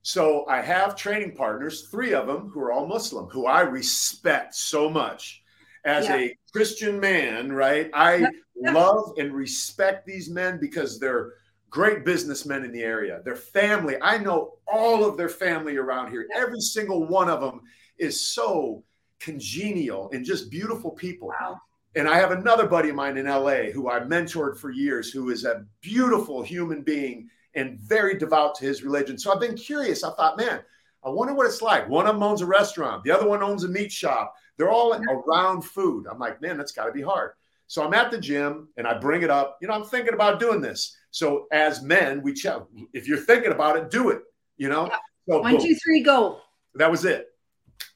[0.02, 4.54] So I have training partners, three of them who are all Muslim, who I respect
[4.56, 5.42] so much.
[5.86, 6.16] As Yeah.
[6.16, 7.90] a Christian man, right?
[7.94, 8.72] I Yeah.
[8.72, 11.34] Love and respect these men because they're
[11.70, 13.22] great businessmen in the area.
[13.26, 16.26] Their family, I know all of their family around here.
[16.30, 16.42] Yeah.
[16.42, 17.62] Every single one of them
[17.98, 18.84] is so
[19.20, 21.30] congenial and just beautiful people.
[21.30, 21.60] Wow.
[21.96, 25.30] And I have another buddy of mine in LA who I mentored for years, who
[25.30, 29.18] is a beautiful human being and very devout to his religion.
[29.18, 30.04] So I've been curious.
[30.04, 30.62] I thought, man,
[31.04, 31.88] I wonder what it's like.
[31.88, 34.34] One of them owns a restaurant, the other one owns a meat shop.
[34.58, 36.06] They're all around food.
[36.10, 37.32] I'm like, man, that's got to be hard.
[37.68, 39.58] So I'm at the gym and I bring it up.
[39.62, 40.96] You know, I'm thinking about doing this.
[41.12, 42.62] So as men, we check.
[42.94, 44.22] If you're thinking about it, do it.
[44.58, 44.88] You know.
[44.88, 44.98] Yeah.
[45.28, 45.62] So One, boom.
[45.62, 46.42] two, three, go.
[46.76, 47.28] That was it.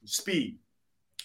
[0.05, 0.57] Speed.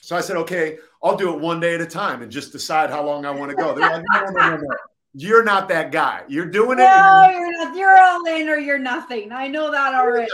[0.01, 2.90] So I said, okay, I'll do it one day at a time and just decide
[2.90, 3.75] how long I want to go.
[3.75, 4.77] They're like, no, no, no, no.
[5.14, 6.25] You're not that guy.
[6.29, 6.83] You're doing it.
[6.83, 7.77] No, you're not.
[7.77, 9.33] You're all in or you're nothing.
[9.33, 10.29] I know that already.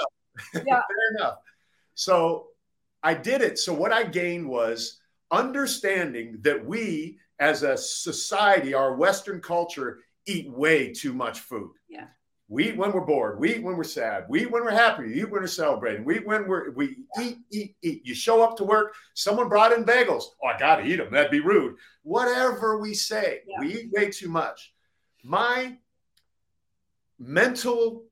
[0.55, 0.63] Yeah.
[0.65, 1.37] Fair enough.
[1.95, 2.49] So
[3.03, 3.59] I did it.
[3.59, 10.51] So what I gained was understanding that we as a society, our Western culture, eat
[10.51, 11.73] way too much food.
[11.89, 12.07] Yeah.
[12.49, 13.39] We eat when we're bored.
[13.39, 14.27] We eat when we're sad.
[14.29, 15.05] We eat when we're happy.
[15.05, 16.05] We eat when we're celebrating.
[16.05, 18.03] We eat when we're we eat, eat, eat.
[18.05, 18.95] You show up to work.
[19.15, 20.25] Someone brought in bagels.
[20.43, 21.13] Oh, I gotta eat them.
[21.13, 21.77] That'd be rude.
[22.03, 23.61] Whatever we say, Yeah.
[23.61, 24.75] we eat way too much.
[25.23, 25.79] My
[27.19, 28.05] mental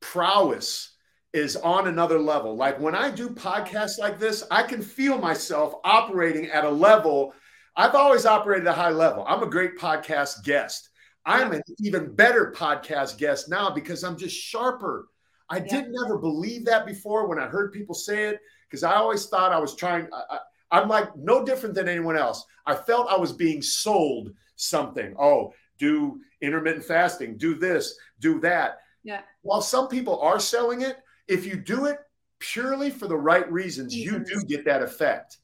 [0.00, 0.94] prowess
[1.38, 2.56] is on another level.
[2.56, 7.32] Like when I do podcasts like this, I can feel myself operating at a level.
[7.76, 9.24] I've always operated at a high level.
[9.26, 10.90] I'm a great podcast guest.
[11.24, 15.06] I'm an even better podcast guest now because I'm just sharper.
[15.48, 15.64] I Yeah.
[15.68, 19.52] didn't ever believe that before when I heard people say it because I always thought
[19.52, 20.08] I was trying.
[20.12, 20.38] I, I,
[20.80, 22.44] I'm like no different than anyone else.
[22.66, 25.14] I felt I was being sold something.
[25.18, 28.78] Oh, do intermittent fasting, do this, do that.
[29.04, 29.20] Yeah.
[29.42, 30.98] While some people are selling it,
[31.28, 31.98] if you do it
[32.40, 35.38] purely for the right reasons, you do get that effect.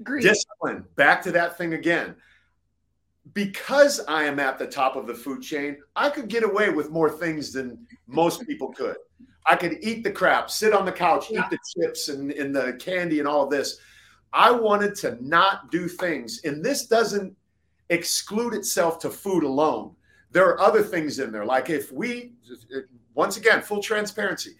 [0.00, 0.20] Agree.
[0.20, 2.16] Discipline, back to that thing again.
[3.32, 6.90] Because I am at the top of the food chain, I could get away with
[6.90, 8.96] more things than most people could.
[9.46, 11.46] I could eat the crap, sit on the couch, Yeah.
[11.46, 13.78] eat the chips and, and the candy and all of this.
[14.32, 16.42] I wanted to not do things.
[16.44, 17.34] And this doesn't
[17.88, 19.94] exclude itself to food alone.
[20.30, 21.46] There are other things in there.
[21.46, 22.32] Like if we,
[23.16, 24.52] once again, full transparency,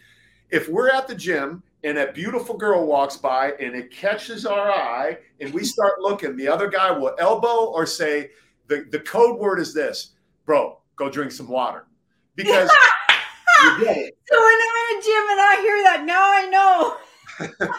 [0.50, 4.70] if we're at the gym and a beautiful girl walks by and it catches our
[4.72, 8.30] eye and we start looking, the other guy will elbow or say,
[8.66, 10.14] the, the code word is this,
[10.44, 11.86] bro, go drink some water.
[12.34, 12.70] Because
[13.62, 14.18] you get it.
[14.26, 17.68] So when I'm in a gym and I hear that, now I know.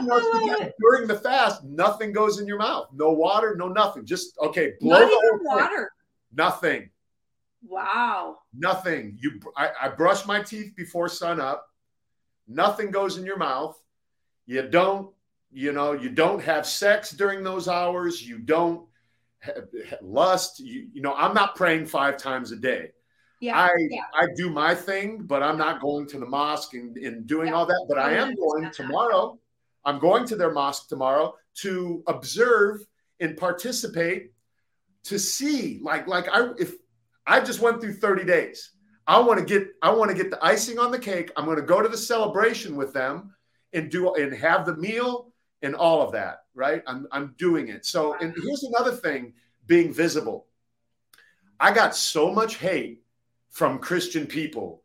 [0.00, 2.88] You know, during the fast, nothing goes in your mouth.
[2.92, 4.06] No water, no nothing.
[4.06, 5.46] Just okay, blow Not the whole thing.
[5.46, 5.92] water.
[6.34, 6.90] Nothing.
[7.66, 8.38] Wow.
[8.54, 9.18] Nothing.
[9.20, 11.66] You I, I brush my teeth before sun up.
[12.48, 13.80] Nothing goes in your mouth.
[14.46, 15.12] You don't,
[15.52, 18.26] you know, you don't have sex during those hours.
[18.26, 18.86] You don't
[19.42, 19.52] ha-
[19.88, 20.60] ha- lust.
[20.60, 22.90] You, you know, I'm not praying five times a day.
[23.40, 23.58] Yeah.
[23.58, 24.02] I yeah.
[24.14, 27.54] I do my thing, but I'm not going to the mosque and, and doing Yeah.
[27.54, 27.86] all that.
[27.88, 29.38] But I I am going tomorrow.
[29.84, 32.80] I'm going to their mosque tomorrow to observe
[33.18, 34.32] and participate
[35.04, 36.74] to see like like I if
[37.26, 38.70] I just went through 30 days.
[39.06, 41.32] I want to get I want to get the icing on the cake.
[41.36, 43.34] I'm going to go to the celebration with them
[43.72, 46.82] and do and have the meal and all of that, right?
[46.86, 47.84] I'm I'm doing it.
[47.84, 49.34] So and here's another thing
[49.66, 50.46] being visible.
[51.58, 53.02] I got so much hate
[53.50, 54.82] from Christian people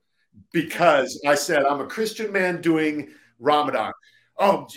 [0.52, 3.94] because I said I'm a Christian man doing Ramadan.
[4.38, 4.68] Oh,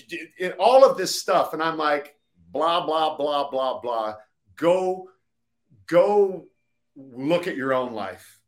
[0.58, 2.14] all of this stuff, and I'm like,
[2.52, 4.14] blah blah blah blah blah.
[4.56, 5.08] Go,
[5.86, 6.46] go,
[6.98, 8.40] look at your own life.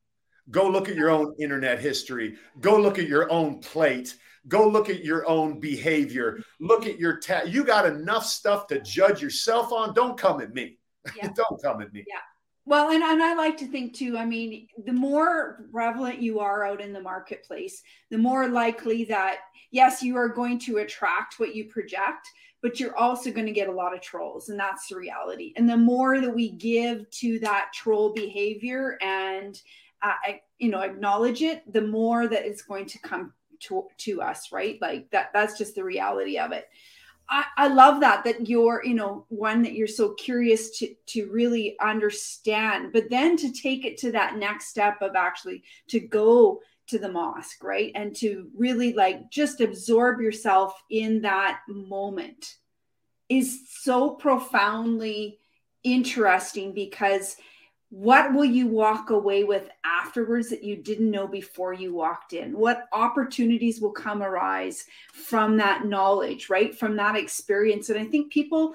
[0.51, 2.37] Go look at your own internet history.
[2.61, 4.17] Go look at your own plate.
[4.49, 6.41] Go look at your own behavior.
[6.59, 9.95] Look at your ta- You got enough stuff to judge yourself on.
[9.95, 10.79] Don't come at me.
[11.17, 11.29] Yeah.
[11.37, 12.05] Don't come at me.
[12.71, 16.65] Well, and, and I like to think too, I mean, the more prevalent you are
[16.65, 19.39] out in the marketplace, the more likely that,
[19.73, 22.29] yes, you are going to attract what you project,
[22.63, 24.51] but you're also going to get a lot of trolls.
[24.51, 25.53] And that's the reality.
[25.57, 29.61] And the more that we give to that troll behavior and,
[30.01, 34.53] uh, you know, acknowledge it, the more that it's going to come to, to us,
[34.53, 34.79] right?
[34.81, 36.69] Like that, that's just the reality of it.
[37.31, 41.31] I, I love that that you're you know one that you're so curious to to
[41.31, 46.61] really understand but then to take it to that next step of actually to go
[46.91, 47.93] to the mosque right?
[47.95, 52.57] And to really like just absorb yourself in that moment
[53.29, 55.39] is so profoundly
[55.85, 57.37] interesting because
[57.91, 62.57] what will you walk away with afterwards that you didn't know before you walked in?
[62.57, 66.77] What opportunities will come arise from that knowledge right?
[66.77, 67.91] From that experience.
[67.91, 68.75] And i think people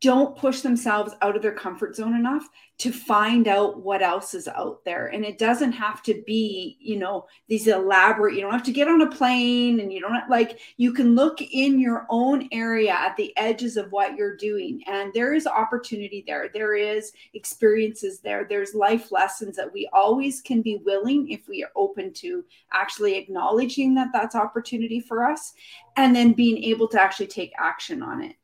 [0.00, 4.46] don't push themselves out of their comfort zone enough to find out what else is
[4.46, 5.06] out there.
[5.06, 8.86] And it doesn't have to be you know these elaborate you don't have to get
[8.86, 12.92] on a plane and you don't have, like you can look in your own area
[12.92, 14.82] at the edges of what you're doing.
[14.86, 16.48] And there is opportunity there.
[16.54, 18.46] There is experiences there.
[18.48, 23.16] There's life lessons that we always can be willing if we are open to actually
[23.16, 25.54] acknowledging that that's opportunity for us
[25.96, 28.36] and then being able to actually take action on it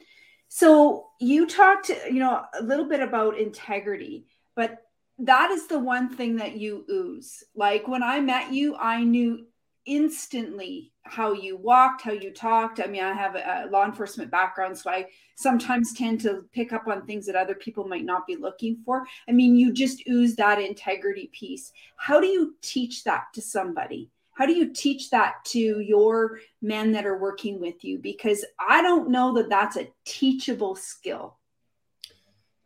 [0.56, 4.84] so you talked, you know, a little bit about integrity, but
[5.18, 7.42] that is the one thing that you ooze.
[7.56, 9.46] Like when I met you, I knew
[9.84, 12.78] instantly how you walked, how you talked.
[12.78, 16.86] I mean, I have a law enforcement background, so I sometimes tend to pick up
[16.86, 19.04] on things that other people might not be looking for.
[19.28, 21.72] I mean, you just ooze that integrity piece.
[21.96, 24.08] How do you teach that to somebody?
[24.34, 27.98] How do you teach that to your men that are working with you?
[27.98, 31.38] Because i don't know that that's a teachable skill.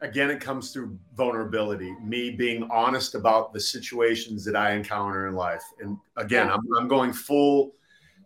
[0.01, 5.35] Again it comes through vulnerability me being honest about the situations that i encounter in
[5.35, 5.63] life.
[5.81, 6.51] And again.
[6.51, 7.73] I'm, I'm, going full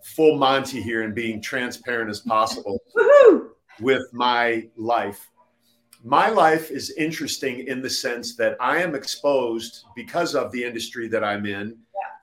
[0.05, 2.81] full monty here and being transparent as possible
[3.81, 5.31] with my life.
[6.05, 11.07] My life is interesting in the sense that i am exposed because of the industry
[11.09, 11.79] that i'm in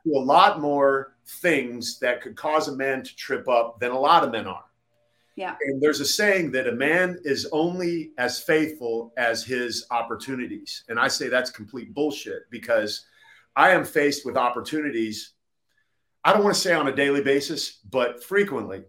[0.10, 4.00] to a lot more things that could cause a man to trip up than a
[4.00, 4.65] lot of men are.
[5.36, 5.56] Yeah.
[5.62, 10.84] And there's a saying that a man is only as faithful as his opportunities.
[10.89, 13.06] And I say that's complete bullshit because
[13.56, 15.34] I am faced with opportunities.
[16.26, 18.84] I don't want to say on a daily basis, but frequently.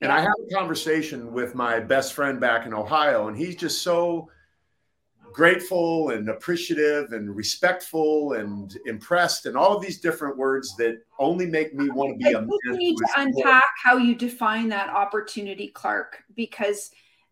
[0.00, 3.82] And I have a conversation with my best friend back in Ohio, and he's just
[3.82, 4.28] so
[5.32, 11.46] grateful and appreciative and respectful and impressed and all of these different words that only
[11.46, 12.76] make me want to be I a man.
[12.76, 16.90] need to unpack how you define that opportunity, Clark, because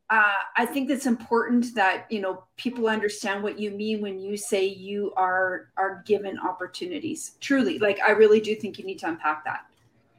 [0.08, 4.36] uh, I think it's important that you know people understand what you mean when you
[4.36, 7.32] say you are are given opportunities.
[7.40, 9.66] Truly, like I really do think you need to unpack that.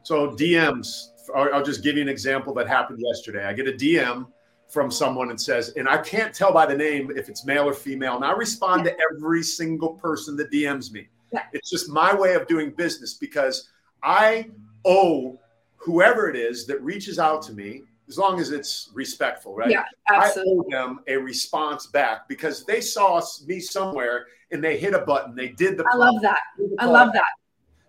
[0.04, 1.08] So DMs.
[1.36, 3.46] I'll just give you an example that happened yesterday.
[3.46, 4.26] I get a DM
[4.72, 7.74] from someone and says, and I can't tell by the name if it's male or
[7.74, 8.16] female.
[8.16, 8.94] And I respond yeah.
[8.94, 11.10] to every single person that DMs me.
[11.34, 11.44] Yeah.
[11.52, 13.70] It's just my way of doing business because
[14.02, 14.50] I
[14.86, 15.38] owe
[15.76, 19.70] whoever it is that reaches out to me, as long as it's respectful, right?
[19.70, 20.74] Yeah, absolutely.
[20.74, 25.00] I owe them a response back because they saw me somewhere and they hit a
[25.00, 25.36] button.
[25.36, 25.86] They did the.
[25.92, 26.40] I love that.
[26.80, 27.24] I love that.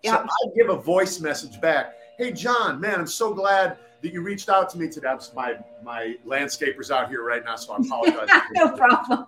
[0.03, 0.17] Yeah.
[0.17, 1.95] So I give a voice message back.
[2.19, 5.15] Hey, John, man, I'm so glad that you reached out to me today.
[5.35, 8.29] My my landscaper's out here right now, so I apologize.
[8.53, 9.27] no problem.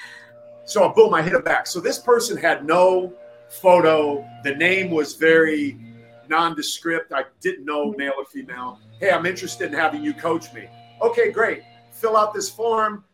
[0.64, 1.66] so boom, I hit it back.
[1.66, 3.12] So this person had no
[3.48, 4.26] photo.
[4.44, 5.78] The name was very
[6.28, 7.12] nondescript.
[7.12, 8.78] I didn't know male or female.
[9.00, 10.68] Hey, I'm interested in having you coach me.
[11.00, 11.62] Okay, great.
[11.92, 13.04] Fill out this form.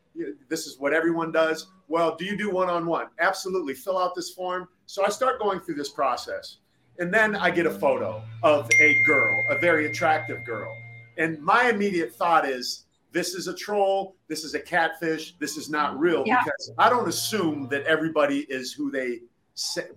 [0.48, 1.68] This is what everyone does.
[1.88, 3.06] Well, do you do one on one?
[3.18, 3.74] Absolutely.
[3.74, 4.68] Fill out this form.
[4.86, 6.58] So I start going through this process.
[6.98, 10.74] And then I get a photo of a girl, a very attractive girl.
[11.18, 14.14] And my immediate thought is, this is a troll.
[14.28, 15.34] This is a catfish.
[15.38, 16.42] This is not real yeah.
[16.44, 19.20] because I don't assume that everybody is who they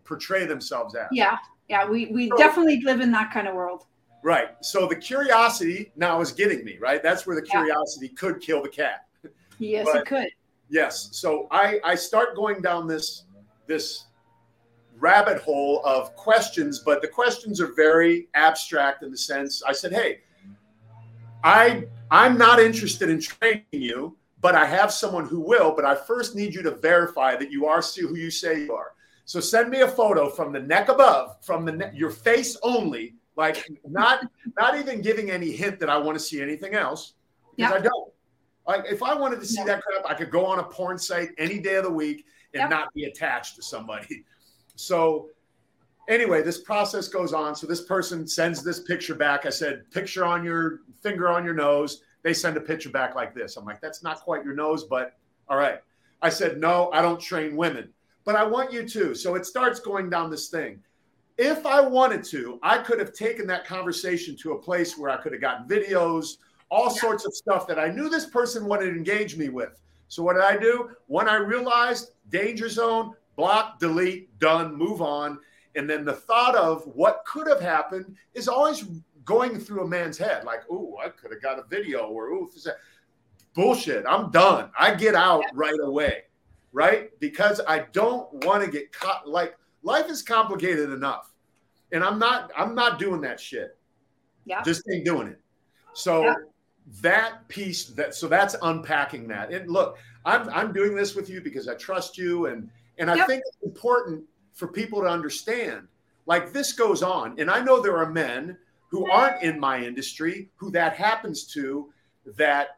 [0.04, 1.08] portray themselves as.
[1.12, 1.38] Yeah,
[1.70, 3.86] yeah, we we so, definitely live in that kind of world.
[4.24, 4.50] Right.
[4.62, 6.78] So the curiosity now is getting me.
[6.80, 7.04] Right.
[7.04, 8.18] That's where the curiosity yeah.
[8.18, 9.06] could kill the cat.
[9.60, 10.28] Yes, but, it could.
[10.70, 11.10] Yes.
[11.12, 13.26] So I I start going down this
[13.68, 14.06] this
[14.98, 19.92] rabbit hole of questions, but the questions are very abstract in the sense I said,
[19.92, 20.22] hey
[21.44, 25.74] I I'm not interested in training you, but I have someone who will.
[25.76, 28.94] But I first need you to verify that you are who you say you are.
[29.26, 33.16] So send me a photo from the neck above, from the ne- your face only,
[33.36, 34.26] like not
[34.60, 37.14] not even giving any hint that I want to see anything else
[37.56, 37.80] because yep.
[37.80, 38.14] I don't.
[38.68, 39.68] Like if I wanted to see yep.
[39.68, 42.62] that crap, I could go on a porn site any day of the week and
[42.62, 42.70] yep.
[42.70, 44.26] not be attached to somebody.
[44.78, 45.30] So
[46.08, 47.56] anyway, this process goes on.
[47.56, 49.46] So this person sends this picture back.
[49.46, 52.02] I said, picture on your finger on your nose.
[52.24, 53.58] They send a picture back like this.
[53.58, 55.18] I'm like, that's not quite your nose, but
[55.50, 55.80] all right.
[56.22, 57.90] I said, no, I don't train women,
[58.26, 59.16] but I want you to.
[59.16, 60.80] So it starts going down this thing.
[61.38, 65.18] If I wanted to, I could have taken that conversation to a place where I
[65.18, 66.38] could have gotten videos,
[66.70, 67.02] all yeah.
[67.02, 69.82] sorts of stuff that I knew this person wanted to engage me with.
[70.08, 70.92] So what did I do?
[71.08, 75.40] When I realized danger zone, block, delete, done, move on.
[75.76, 78.86] And then the thought of what could have happened is always
[79.26, 80.44] going through a man's head.
[80.44, 82.50] Like, oh, I could have got a video or oh,
[83.54, 84.06] bullshit.
[84.08, 84.70] I'm done.
[84.78, 86.24] I get out right away.
[86.74, 87.18] right?
[87.20, 89.28] Because I don't want to get caught.
[89.28, 91.34] Like life is complicated enough,
[91.92, 92.52] and I'm not.
[92.58, 93.78] I'm not doing that shit.
[94.46, 94.62] Yeah.
[94.64, 95.40] Just ain't doing it.
[95.94, 96.36] So Yeah.
[97.02, 99.52] that piece that so that's unpacking that.
[99.52, 103.16] And look, I'm I'm doing this with you because I trust you and and I
[103.16, 103.28] Yep.
[103.28, 104.24] think it's important
[104.54, 105.88] for people to understand
[106.26, 107.40] like this goes on.
[107.40, 108.58] And I know there are men
[108.90, 111.92] who aren't in my industry who that happens to
[112.38, 112.78] that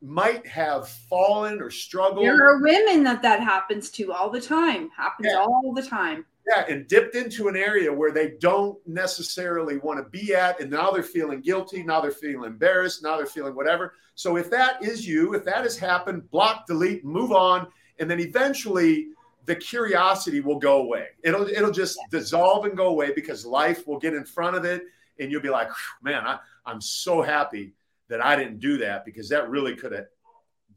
[0.00, 4.90] might have fallen or struggled There are women that that happens to all the time.
[4.96, 5.40] Happens Yeah.
[5.40, 6.26] all the time.
[6.46, 10.60] yeah, and dipped into an area where they don't necessarily want to be at.
[10.60, 11.82] And now they're feeling guilty.
[11.82, 13.02] Now they're feeling embarrassed.
[13.02, 13.94] Now they're feeling whatever.
[14.14, 17.66] So if that is you, if that has happened, block, delete, move on.
[17.98, 19.08] And then eventually
[19.46, 21.08] the curiosity will go away.
[21.22, 24.82] It'll it'll just dissolve and go away because life will get in front of it.
[25.20, 25.68] And you'll be like,
[26.02, 27.74] man, I, I'm so happy
[28.08, 30.06] that I didn't do that because that really could have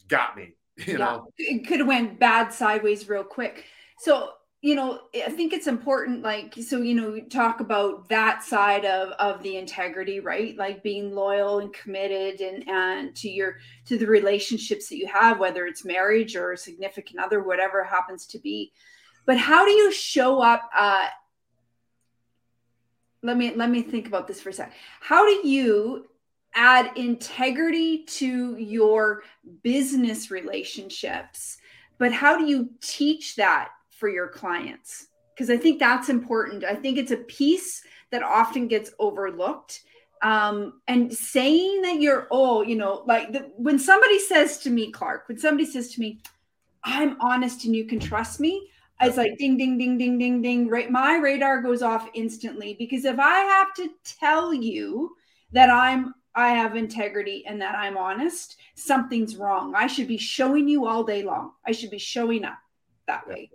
[0.07, 0.53] got me.
[0.86, 0.97] You Yeah.
[0.97, 1.28] know?
[1.39, 3.65] it could have went bad sideways real quick
[3.99, 4.30] so
[4.62, 9.10] you know i think it's important like so you know talk about that side of
[9.20, 10.58] of the integrity right?
[10.58, 15.39] Like being loyal and committed and and to your to the relationships that you have
[15.39, 18.72] whether it's marriage or a significant other whatever happens to be.
[19.26, 21.08] But how do you show up uh
[23.24, 24.74] let me let me think about this for a sec.
[25.01, 26.08] How do you
[26.55, 29.24] add integrity to your
[29.64, 31.58] business relationships?
[31.99, 35.07] But how do you teach that for your clients.
[35.33, 36.63] Because i think that's important.
[36.63, 39.81] I think it's a piece that often gets overlooked.
[40.23, 44.91] Um, and saying that you're oh you know like the, when somebody says to me
[44.91, 46.19] clark when somebody says to me
[46.83, 48.67] i'm honest and you can trust me
[48.99, 50.89] it's like ding ding ding ding ding ding right?
[50.89, 55.15] My radar goes off instantly because if i have to tell you
[55.51, 59.75] that i'm i have integrity and that i'm honest something's wrong.
[59.75, 61.51] I should be showing you all day long.
[61.65, 62.57] I should be showing up
[63.07, 63.51] that way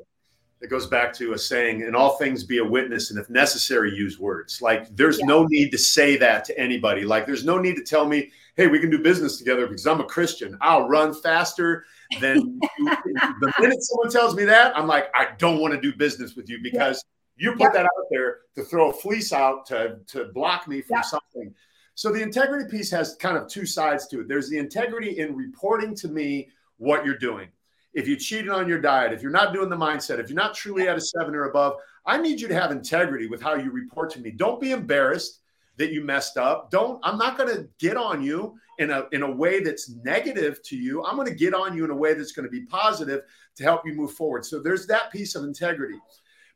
[0.63, 3.93] it goes back to a saying in all things be a witness and if necessary
[3.95, 4.63] use words.
[4.63, 5.27] Like there's Yeah.
[5.27, 7.05] no need to say that to anybody.
[7.05, 10.01] Like there's no need to tell me hey we can do business together because i'm
[10.01, 10.57] a christian.
[10.61, 11.85] I'll run faster
[12.21, 16.37] than the minute someone tells me that i'm like i don't want to do business
[16.37, 17.03] with you because
[17.37, 17.71] you put Yeah.
[17.73, 21.03] that out there to throw a fleece out to to block me from Yeah.
[21.03, 21.55] something.
[21.95, 24.29] So the integrity piece has kind of two sides to it.
[24.29, 27.49] There's the integrity in reporting to me what you're doing
[27.95, 30.55] if you cheated on your diet, if you're not doing the mindset, if you're not
[30.55, 31.76] truly at a seven or above,
[32.07, 34.30] I need you to have integrity with how you report to me.
[34.30, 35.40] Don't be embarrassed
[35.78, 36.70] that you messed up.
[36.70, 40.62] Don't, I'm not going to get on you in a, in a way that's negative
[40.64, 41.05] to you.
[41.05, 43.22] I'm going to get on you in a way that's going to be positive
[43.57, 44.45] to help you move forward.
[44.45, 45.99] So there's that piece of integrity.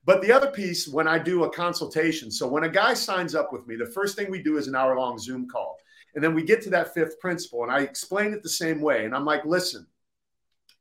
[0.04, 3.52] But the other piece, when I do a consultation, so when a guy signs up
[3.52, 5.78] with me, the first thing we do is an hour long Zoom call.
[6.14, 9.04] And then we get to that fifth principle, and I explain it the same way.
[9.04, 9.86] And I'm like, listen,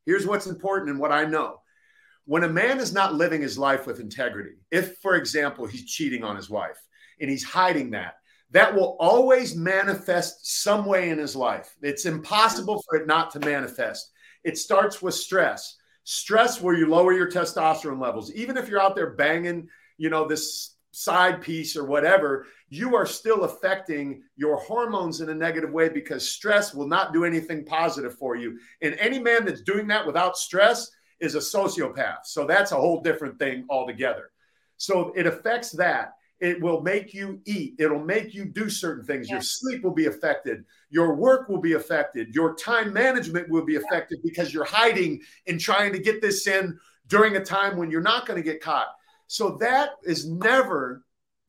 [0.06, 1.60] here's what's important and what I know.
[2.24, 6.24] When a man is not living his life with integrity, if, for example, he's cheating
[6.24, 6.80] on his wife
[7.20, 8.14] and he's hiding that,
[8.50, 11.74] that will always manifest some way in his life.
[11.82, 14.10] It's impossible for it not to manifest.
[14.44, 15.76] It starts with stress.
[16.04, 18.32] Stress where you lower your testosterone levels.
[18.32, 23.04] Even if you're out there banging, you know, this side piece or whatever, you are
[23.04, 28.16] still affecting your hormones in a negative way because stress will not do anything positive
[28.16, 28.58] for you.
[28.80, 30.90] And any man that's doing that without stress
[31.20, 32.24] is a sociopath.
[32.24, 34.30] So that's a whole different thing altogether.
[34.78, 36.14] So it affects that.
[36.40, 37.74] It will make you eat.
[37.78, 39.28] It'll make you do certain things.
[39.28, 40.64] Your sleep will be affected.
[40.88, 42.34] Your work will be affected.
[42.34, 46.78] Your time management will be affected because you're hiding and trying to get this in
[47.06, 48.88] during a time when you're not going to get caught.
[49.26, 51.04] So that is never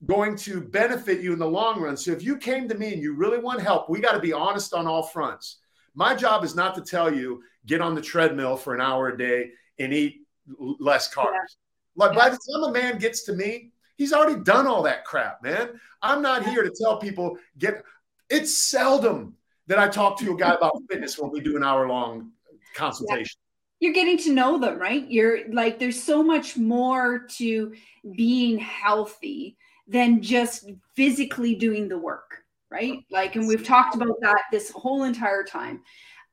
[0.06, 1.98] going to benefit you in the long run.
[1.98, 4.34] So if you came to me and you really want help, we got to be
[4.34, 5.58] honest on all fronts.
[5.96, 9.18] My job is not to tell you get on the treadmill for an hour a
[9.18, 9.50] day
[9.80, 10.22] and eat
[10.58, 11.32] less carbs.
[11.34, 12.06] Yeah.
[12.06, 15.44] Like by the time a man gets to me, he's already done all that crap,
[15.44, 15.80] man.
[16.02, 17.84] I'm not here to tell people get
[18.30, 19.36] it's seldom
[19.68, 22.32] that I talk to a guy about fitness when we do an hour long
[22.76, 23.40] consultation.
[23.80, 25.10] You're getting to know them, right?
[25.10, 27.74] You're like, there's so much more to
[28.16, 29.58] being healthy
[29.88, 33.00] than just physically doing the work, right?
[33.12, 35.82] Like, and we've talked about that this whole entire time.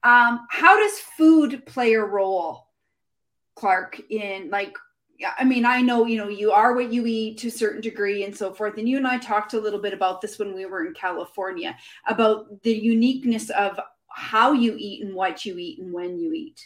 [0.03, 2.68] Um, how does food play a role,
[3.57, 4.76] Clark, in like,
[5.38, 8.24] I mean, I know, you know, you are what you eat to a certain degree
[8.24, 8.78] and so forth.
[8.78, 11.76] And you and I talked a little bit about this when we were in California
[12.07, 13.78] about the uniqueness of
[14.09, 16.61] how you eat and what you eat and when you eat.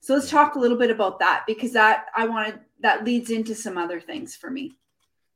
[0.00, 3.54] So let's talk a little bit about that because that I wanted that leads into
[3.54, 4.76] some other things for me.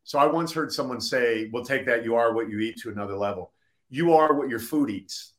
[0.05, 2.91] So I once heard someone say, "We'll take that you are what you eat to
[2.91, 3.53] another level.
[3.91, 5.33] You are what your food eats."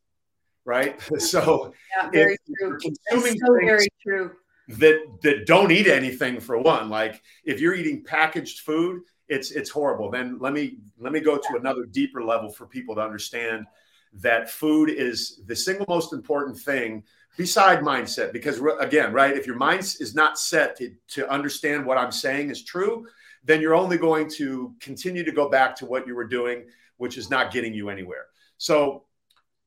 [0.63, 0.99] Right?
[1.19, 2.79] So Yeah, very true.
[2.79, 4.31] consuming so very true.
[4.67, 6.89] that that don't eat anything for one.
[6.89, 10.09] Like if you're eating packaged food, it's it's horrible.
[10.11, 13.65] Then let me let me go to another deeper level for people to understand
[14.13, 17.03] that food is the single most important thing
[17.37, 21.97] beside mindset because again right if your mind is not set to, to understand what
[21.97, 23.05] i'm saying is true
[23.43, 26.65] then you're only going to continue to go back to what you were doing
[26.97, 28.25] which is not getting you anywhere.
[28.57, 29.03] So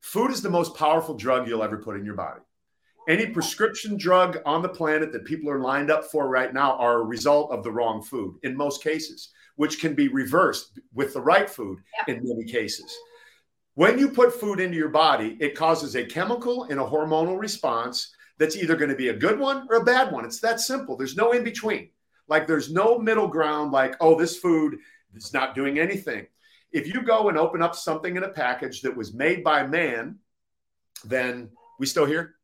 [0.01, 2.41] food is the most powerful drug you'll ever put in your body.
[3.09, 7.01] Any prescription drug on the planet that people are lined up for right now are
[7.01, 11.21] a result of the wrong food in most cases which can be reversed with the
[11.21, 12.15] right food yeah.
[12.15, 12.95] in many cases
[13.79, 18.13] when you put food into your body, it causes a chemical and a hormonal response
[18.37, 20.25] that's either going to be a good one or a bad one.
[20.25, 20.97] It's that simple.
[20.97, 21.91] There's no in between.
[22.27, 24.79] Like there's no middle ground, like, oh, this food
[25.15, 26.27] is not doing anything.
[26.73, 30.19] If you go and open up something in a package that was made by man,
[31.05, 32.35] then we still here?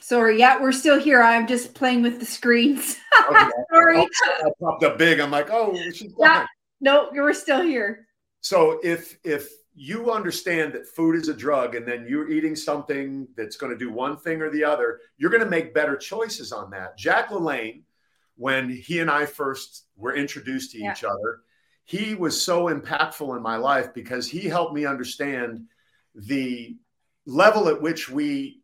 [0.00, 1.22] Sorry, yeah, we're still here.
[1.22, 2.96] I'm just playing with the screens.
[3.30, 3.50] Okay.
[3.72, 3.98] Sorry.
[3.98, 4.08] Oh,
[4.44, 5.18] I popped up big.
[5.18, 6.46] I'm like, oh, she's yeah.
[6.80, 8.06] No, we're still here.
[8.40, 13.28] So if if you understand that food is a drug and then you're eating something
[13.36, 16.50] that's going to do one thing or the other, you're going to make better choices
[16.50, 16.96] on that.
[16.96, 17.82] Jack LaLanne,
[18.36, 20.92] when he and I first were introduced to yeah.
[20.92, 21.40] each other,
[21.84, 25.66] he was so impactful in my life because he helped me understand
[26.14, 26.76] the
[27.26, 28.62] level at which we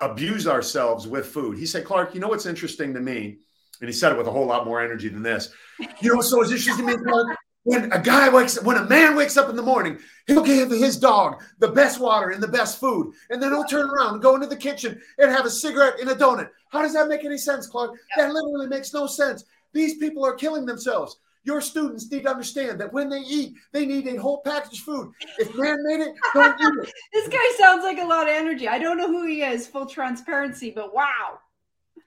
[0.00, 1.58] abuse ourselves with food.
[1.58, 3.38] He said, Clark, you know what's interesting to me?
[3.80, 5.52] And he said it with a whole lot more energy than this.
[6.00, 9.16] You know, so it's interesting to me, Clark, when a guy wakes when a man
[9.16, 12.78] wakes up in the morning, he'll give his dog the best water and the best
[12.78, 15.98] food, and then he'll turn around and go into the kitchen and have a cigarette
[16.00, 16.50] and a donut.
[16.68, 17.98] How does that make any sense, Clark?
[18.16, 19.44] That literally makes no sense.
[19.72, 21.16] These people are killing themselves.
[21.44, 25.12] Your students need to understand that when they eat, they need a whole package food.
[25.38, 26.92] If man made it, don't eat it.
[27.12, 28.66] this guy sounds like a lot of energy.
[28.66, 31.40] I don't know who he is, full transparency, but wow.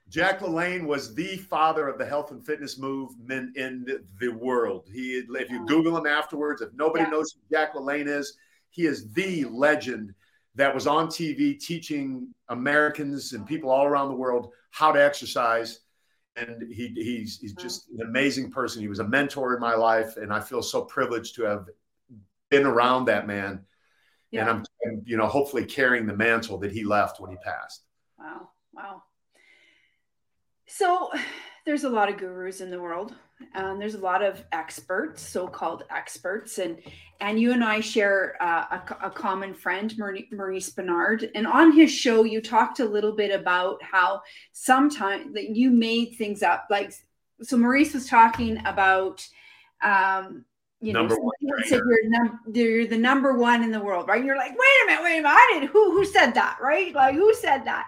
[0.10, 3.86] Jack LaLanne was the father of the health and fitness movement in
[4.20, 4.88] the world.
[4.92, 7.10] He, if you Google him afterwards, if nobody yeah.
[7.10, 8.38] knows who Jack LaLanne is,
[8.70, 10.14] he is the legend
[10.56, 15.82] that was on TV teaching Americans and people all around the world how to exercise.
[16.38, 17.62] And he, he's, he's mm.
[17.62, 18.82] just an amazing person.
[18.82, 21.68] He was a mentor in my life, and I feel so privileged to have
[22.50, 23.66] been around that man.
[24.32, 24.42] Yeah.
[24.42, 24.50] And
[24.86, 27.84] I'm, you know, hopefully carrying the mantle that he left when he passed.
[28.18, 28.50] Wow.
[28.74, 29.04] Wow.
[30.68, 31.10] So
[31.66, 33.16] there's a lot of gurus in the world.
[33.54, 36.80] and there's a lot of experts, so-called experts, and
[37.20, 39.94] and you and I share uh, a, a, common friend,
[40.32, 44.22] Maurice Benard, and on his show you talked a little bit about how
[44.54, 46.68] sometimes that you made things up.
[46.70, 46.94] Like
[47.42, 49.28] so, Maurice was talking about,
[49.84, 50.46] um,
[50.82, 51.32] you number know,
[51.66, 54.18] said you're, num- you're the number one in the world, right?
[54.18, 55.70] And you're like, wait a minute, wait a minute, I did.
[55.70, 56.94] Who who said that, right?
[56.94, 57.86] Like who said that?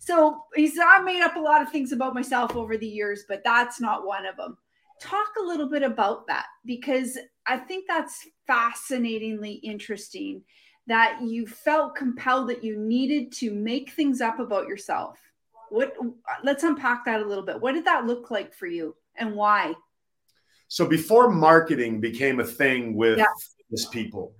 [0.00, 3.42] So he's I made up a lot of things about myself over the years, but
[3.44, 4.56] that's not one of them.
[4.98, 10.42] Talk a little bit about that because I think that's fascinatingly interesting
[10.86, 15.18] that you felt compelled that you needed to make things up about yourself.
[15.68, 15.94] What
[16.42, 17.60] let's unpack that a little bit.
[17.60, 19.74] What did that look like for you and why?
[20.68, 23.26] So before marketing became a thing with yeah.
[23.70, 24.34] this people,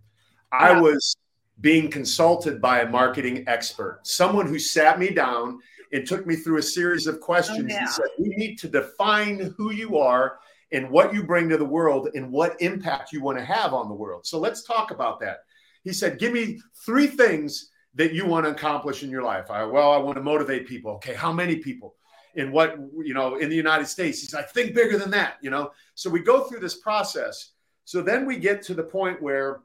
[0.50, 1.16] I was
[1.60, 5.58] being consulted by a marketing expert, someone who sat me down
[5.92, 7.80] and took me through a series of questions oh, yeah.
[7.80, 10.38] and said, We need to define who you are
[10.72, 13.88] and what you bring to the world and what impact you want to have on
[13.88, 14.26] the world.
[14.26, 15.38] So let's talk about that.
[15.82, 19.50] He said, Give me three things that you want to accomplish in your life.
[19.50, 20.92] I, well, I want to motivate people.
[20.92, 21.96] Okay, how many people?
[22.36, 24.20] In what, you know, in the United States?
[24.20, 25.72] He's like, Think bigger than that, you know?
[25.94, 27.52] So we go through this process.
[27.84, 29.62] So then we get to the point where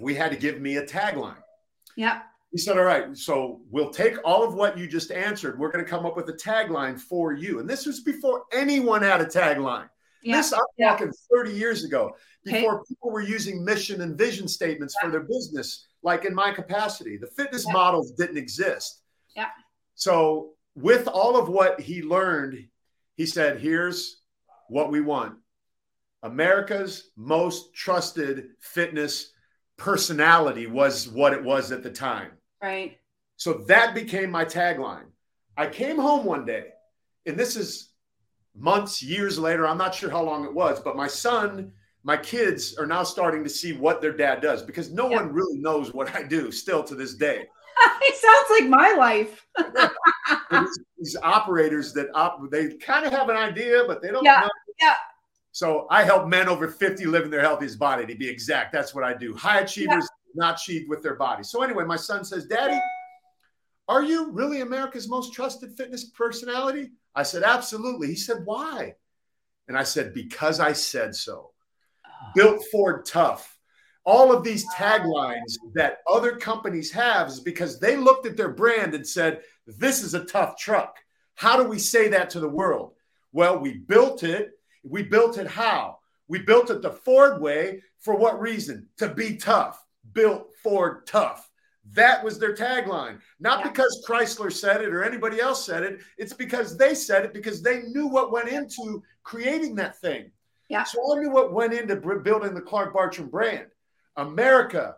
[0.00, 1.36] we had to give me a tagline.
[1.96, 2.22] Yeah.
[2.52, 5.58] He said, All right, so we'll take all of what you just answered.
[5.58, 7.60] We're going to come up with a tagline for you.
[7.60, 9.88] And this was before anyone had a tagline.
[10.22, 10.36] Yeah.
[10.36, 10.90] This I'm yeah.
[10.90, 12.84] talking 30 years ago, before okay.
[12.88, 15.06] people were using mission and vision statements yeah.
[15.06, 17.16] for their business, like in my capacity.
[17.16, 19.02] The fitness models didn't exist.
[19.36, 19.48] Yeah.
[19.94, 22.66] So with all of what he learned,
[23.16, 24.22] he said, here's
[24.68, 25.36] what we want.
[26.22, 29.32] America's most trusted fitness
[29.80, 32.30] personality was what it was at the time.
[32.62, 32.98] Right.
[33.36, 35.06] So that became my tagline.
[35.56, 36.66] I came home one day,
[37.26, 37.90] and this is
[38.54, 39.66] months, years later.
[39.66, 41.72] I'm not sure how long it was, but my son,
[42.02, 45.58] my kids are now starting to see what their dad does because no one really
[45.58, 47.46] knows what I do still to this day.
[48.02, 49.46] it sounds like my life.
[50.50, 54.40] these, these, operators that op- they kind of have an idea, but they don't yeah.
[54.40, 54.50] know.
[54.78, 54.94] Yeah.
[55.52, 58.72] So I help men over 50 live in their healthiest body, to be exact.
[58.72, 59.34] That's what I do.
[59.34, 60.32] High achievers yeah.
[60.34, 61.42] not achieved with their body.
[61.42, 62.78] So anyway, my son says, Daddy,
[63.88, 66.90] Are you really America's most trusted fitness personality?
[67.14, 68.06] I said, Absolutely.
[68.08, 68.94] He said, Why?
[69.66, 71.50] And I said, Because I said so.
[72.06, 72.10] Oh.
[72.34, 73.56] Built Ford Tough.
[74.04, 78.94] All of these taglines that other companies have is because they looked at their brand
[78.94, 80.96] and said, This is a tough truck.
[81.34, 82.92] How do we say that to the world?
[83.32, 84.52] Well, we built it.
[84.82, 85.98] We built it how?
[86.28, 87.82] We built it the Ford way.
[87.98, 88.88] For what reason?
[88.98, 89.84] To be tough.
[90.12, 91.50] Built Ford tough.
[91.92, 93.18] That was their tagline.
[93.40, 93.70] Not yeah.
[93.70, 96.00] because Chrysler said it or anybody else said it.
[96.18, 100.30] It's because they said it because they knew what went into creating that thing.
[100.68, 100.84] Yeah.
[100.84, 103.66] So I knew what went into building the Clark Bartram brand.
[104.16, 104.96] America,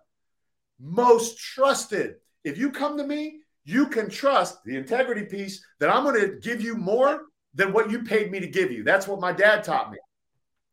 [0.79, 2.17] most trusted.
[2.45, 6.39] If you come to me, you can trust the integrity piece that I'm going to
[6.41, 7.23] give you more
[7.55, 8.83] than what you paid me to give you.
[8.83, 9.99] That's what my dad taught me.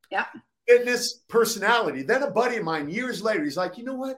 [0.09, 0.25] Yeah.
[0.67, 2.03] Fitness personality.
[2.03, 4.17] Then a buddy of mine years later, he's like, you know what?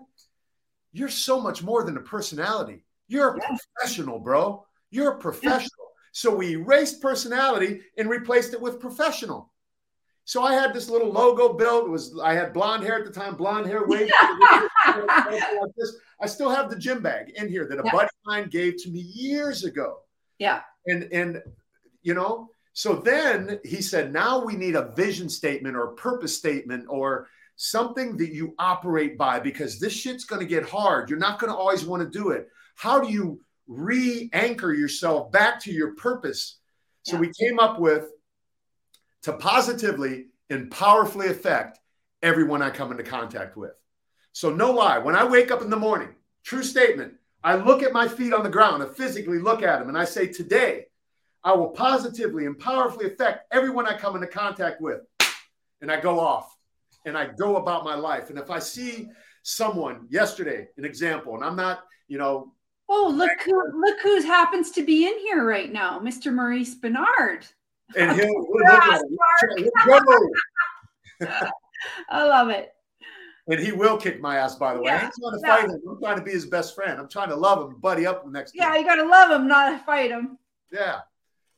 [0.94, 2.84] You're so much more than a personality.
[3.08, 3.58] You're a yeah.
[3.76, 4.66] professional, bro.
[4.90, 5.70] You're a professional.
[5.80, 6.10] Yeah.
[6.14, 9.52] So we erased personality and replaced it with professional.
[10.26, 11.86] So I had this little logo built.
[11.86, 14.10] It was I had blonde hair at the time, blonde hair, wave.
[14.86, 17.92] I still have the gym bag in here that a yeah.
[17.92, 20.00] buddy of mine gave to me years ago.
[20.38, 20.62] Yeah.
[20.86, 21.42] And and
[22.02, 26.86] you know, so then he said, now we need a vision statement or purpose statement
[26.88, 27.28] or
[27.58, 31.10] something that you operate by because this shit's going to get hard.
[31.10, 32.48] You're not going to always want to do it.
[32.76, 36.60] How do you re anchor yourself back to your purpose?
[37.04, 37.22] So yeah.
[37.22, 38.10] we came up with
[39.24, 41.80] to positively and powerfully affect
[42.22, 43.72] everyone I come into contact with.
[44.34, 46.10] So, no lie, when I wake up in the morning,
[46.44, 49.90] true statement, I look at my feet on the ground, I physically look at them,
[49.90, 50.86] and I say, Today,
[51.44, 55.02] I will positively and powerfully affect everyone I come into contact with.
[55.82, 56.56] And I go off
[57.06, 58.30] and I go about my life.
[58.30, 59.10] And if I see
[59.42, 62.54] someone yesterday, an example, and I'm not, you know,
[62.90, 66.32] oh look who look who happens to be in here right now, Mr.
[66.34, 67.48] Maurice Benard.
[67.98, 68.46] And he'll,
[72.10, 72.74] I love it.
[73.48, 74.86] And he will kick my ass, by the way.
[74.86, 75.56] Yeah, I'm trying to yeah.
[75.56, 75.82] fight him.
[75.90, 77.00] I'm trying to be his best friend.
[77.00, 78.54] I'm trying to love him, buddy up next.
[78.56, 80.38] Yeah, you got to love him, not fight him.
[80.72, 81.00] Yeah.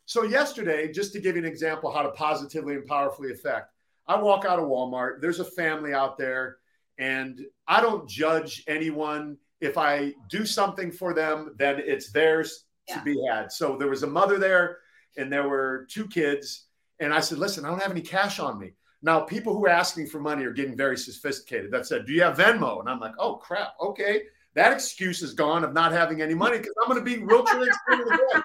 [0.05, 3.71] So yesterday, just to give you an example how to positively and powerfully affect,
[4.07, 5.21] I walk out of Walmart.
[5.21, 6.57] There's a family out there,
[6.97, 9.37] and I don't judge anyone.
[9.61, 12.97] If I do something for them, then it's theirs yeah.
[12.97, 13.51] to be had.
[13.51, 14.79] So there was a mother there,
[15.15, 16.65] and there were two kids,
[16.99, 19.69] and I said, "Listen, I don't have any cash on me." Now, people who are
[19.69, 21.71] asking for money are getting very sophisticated.
[21.71, 24.23] That said, "Do you have Venmo?" And I'm like, "Oh crap, okay."
[24.55, 27.43] That excuse is gone of not having any money because I'm going to be real
[27.43, 28.43] transparent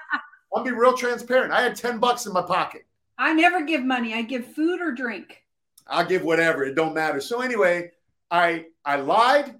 [0.58, 1.52] I'll be real transparent.
[1.52, 2.84] I had 10 bucks in my pocket.
[3.16, 4.12] I never give money.
[4.12, 5.44] I give food or drink.
[5.86, 6.64] I'll give whatever.
[6.64, 7.20] It don't matter.
[7.20, 7.92] So anyway,
[8.28, 9.54] I I lied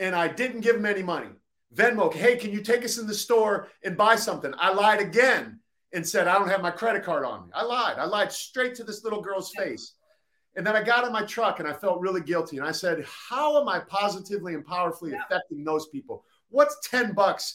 [0.00, 1.28] and I didn't give him any money.
[1.74, 4.52] Venmo, hey, can you take us in the store and buy something?
[4.58, 5.60] I lied again
[5.92, 7.52] and said, I don't have my credit card on me.
[7.54, 7.96] I lied.
[7.98, 9.94] I lied straight to this little girl's face.
[10.56, 12.58] And then I got in my truck and I felt really guilty.
[12.58, 16.24] And I said, How am I positively and powerfully affecting those people?
[16.48, 17.54] What's 10 bucks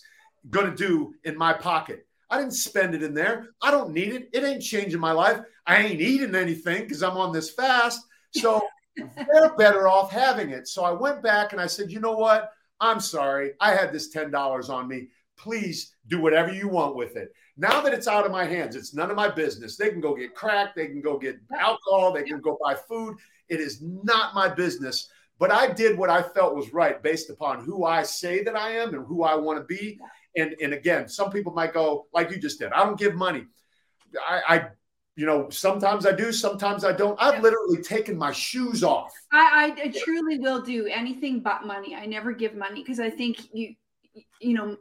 [0.49, 2.04] going to do in my pocket?
[2.30, 3.49] I didn't spend it in there.
[3.61, 4.30] I don't need it.
[4.34, 5.39] It ain't changing my life.
[5.67, 8.01] I ain't eating anything because I'm on this fast.
[8.32, 8.61] So
[8.95, 10.67] they're better off having it.
[10.67, 12.51] So I went back and I said, you know what?
[12.80, 13.53] I'm sorry.
[13.59, 15.07] I had this $10 on me.
[15.38, 17.34] Please do whatever you want with it.
[17.57, 19.78] Now that it's out of my hands, it's none of my business.
[19.78, 23.17] They can go get crack, they can go get alcohol, they can go buy food.
[23.47, 25.09] It is not my business.
[25.39, 28.71] But I did what I felt was right based upon who I say that I
[28.71, 29.99] am and who I want to be.
[30.38, 33.45] And, and again, some people might go, like you just did, I don't give money.
[34.27, 34.67] I, I
[35.15, 37.17] you know, sometimes I do, sometimes I don't.
[37.21, 39.13] I've literally taken my shoes off.
[39.31, 41.95] I, I, I truly will do anything but money.
[41.95, 43.75] I never give money because I think you,
[44.41, 44.75] you know,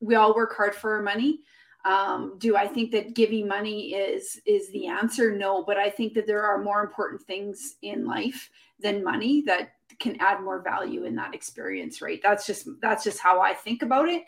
[0.00, 1.40] we all work hard for our money.
[1.86, 5.34] Um, do I think that giving money is is the answer?
[5.34, 9.70] No, but I think that there are more important things in life than money that
[9.98, 12.02] can add more value in that experience.
[12.02, 12.20] Right?
[12.22, 14.24] That's just that's just how I think about it.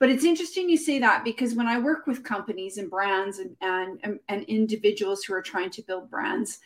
[0.00, 3.54] But it's interesting you say that because when I work with companies and brands and,
[3.60, 6.58] and, and individuals who are trying to build brands,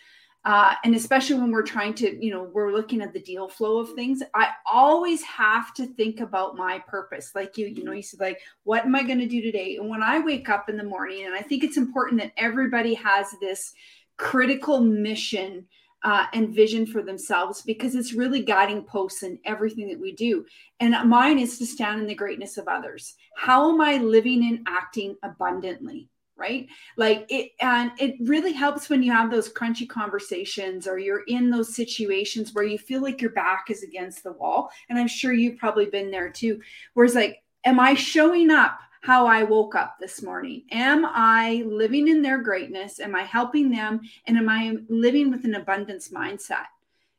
[0.45, 3.78] uh, and especially when we're trying to, you know, we're looking at the deal flow
[3.78, 7.32] of things, I always have to think about my purpose.
[7.35, 9.76] Like you, you know, you said, like, what am I going to do today?
[9.76, 12.95] And when I wake up in the morning, and I think it's important that everybody
[12.95, 13.72] has this
[14.16, 15.66] critical mission
[16.05, 20.45] uh, and vision for themselves because it's really guiding posts in everything that we do.
[20.79, 23.15] And mine is to stand in the greatness of others.
[23.37, 26.09] How am I living and acting abundantly?
[26.37, 26.67] Right.
[26.97, 31.49] Like it, and it really helps when you have those crunchy conversations or you're in
[31.49, 34.69] those situations where you feel like your back is against the wall.
[34.91, 36.61] And I'm sure you've probably been there too,
[36.95, 40.63] where it's like, am I showing up how I woke up this morning.
[40.71, 43.01] Am I living in their greatness?
[43.01, 44.01] Am I helping them?
[44.27, 46.65] And am I living with an abundance mindset?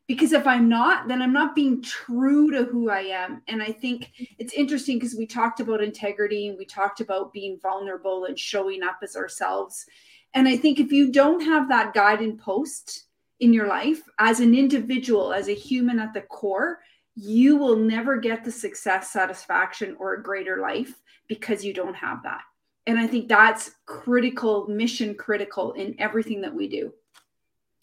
[0.08, 3.44] Because if I'm not, then I'm not being true to who I am.
[3.48, 7.60] And I think it's interesting because we talked about integrity and we talked about being
[7.62, 9.86] vulnerable and showing up as ourselves.
[10.34, 13.04] And I think if you don't have that guiding post
[13.40, 16.80] in your life as an individual, as a human at the core,
[17.14, 22.24] you will never get the success, satisfaction, or a greater life because you don't have
[22.24, 22.42] that.
[22.88, 26.94] And I think that's critical, mission critical in everything that we do.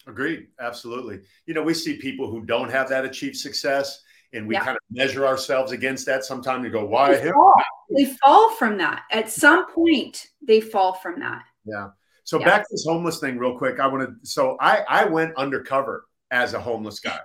[0.07, 0.47] Agreed.
[0.59, 1.21] Absolutely.
[1.45, 4.01] You know, we see people who don't have that achieve success
[4.33, 4.63] and we yeah.
[4.63, 6.23] kind of measure ourselves against that.
[6.25, 7.31] Sometimes we go, why they?
[7.31, 7.53] Fall.
[7.95, 9.03] They fall from that.
[9.11, 11.43] At some point, they fall from that.
[11.65, 11.89] Yeah.
[12.23, 12.45] So yeah.
[12.45, 13.79] back to this homeless thing real quick.
[13.79, 17.19] I want to so I I went undercover as a homeless guy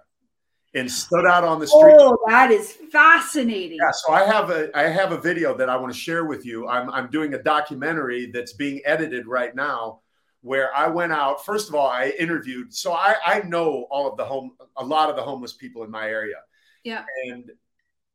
[0.75, 1.97] and stood out on the street.
[1.99, 3.79] Oh, that is fascinating.
[3.81, 6.45] Yeah, so I have a I have a video that I want to share with
[6.45, 6.69] you.
[6.69, 10.01] I'm I'm doing a documentary that's being edited right now
[10.43, 11.45] where I went out.
[11.45, 12.75] First of all, I interviewed.
[12.75, 15.91] So I I know all of the home a lot of the homeless people in
[15.91, 16.37] my area.
[16.85, 17.05] Yeah.
[17.27, 17.51] And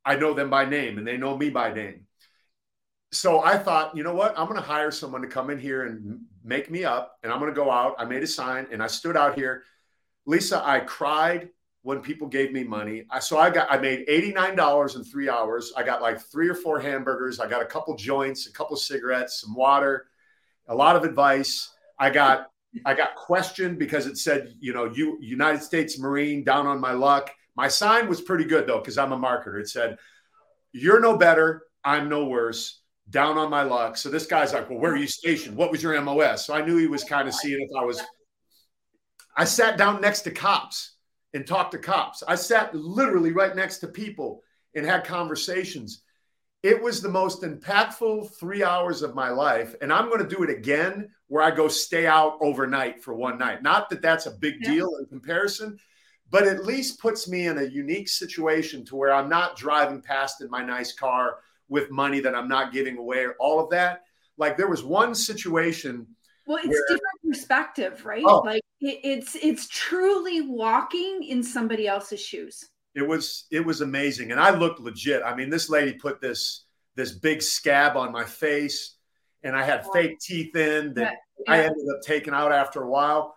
[0.06, 2.06] I know them by name and they know me by name.
[3.12, 4.38] So I thought, you know what?
[4.38, 7.40] I'm going to hire someone to come in here and make me up and I'm
[7.40, 7.96] going to go out.
[8.00, 9.64] I made a sign and I stood out here.
[10.26, 11.50] Lisa, I cried
[11.84, 13.04] when people gave me money.
[13.10, 15.74] I, so I got I made $89 in 3 hours.
[15.78, 19.42] I got like 3 or 4 hamburgers, I got a couple joints, a couple cigarettes,
[19.42, 20.08] some water,
[20.68, 21.72] a lot of advice.
[22.00, 22.48] I got
[22.86, 26.94] I got questioned because it said, you know, you United States Marine down on my
[26.94, 27.30] luck.
[27.56, 29.60] My sign was pretty good though cuz I'm a marketer.
[29.60, 30.00] It said,
[30.72, 32.80] "You're no better, I'm no worse."
[33.10, 33.98] Down on my luck.
[33.98, 35.58] So this guy's like, "Well, where are you stationed?
[35.58, 38.02] What was your MOS?" So I knew he was kind of seeing if I was
[39.36, 40.93] I sat down next to cops
[41.34, 42.24] and talked to cops.
[42.28, 44.44] I sat literally right next to people
[44.76, 46.04] and had conversations.
[46.62, 49.76] It was the most impactful three hours of my life.
[49.82, 53.38] And I'm going to do it again where I go stay out overnight for one
[53.38, 53.62] night.
[53.62, 54.72] Not that that's a big yeah.
[54.72, 55.78] deal in comparison,
[56.30, 60.42] but at least puts me in a unique situation to where I'm not driving past
[60.42, 61.38] in my nice car
[61.70, 64.04] with money that I'm not giving away, all of that.
[64.38, 66.08] Like there was one situation.
[66.46, 68.24] Well, it's where, different perspective, right?
[68.26, 74.32] Oh, like it's it's truly walking in somebody else's shoes it was it was amazing
[74.32, 76.66] and i looked legit i mean this lady put this
[76.96, 78.98] this big scab on my face
[79.44, 81.16] and i had fake teeth in that
[81.48, 81.54] yeah.
[81.54, 83.34] i ended up taking out after a while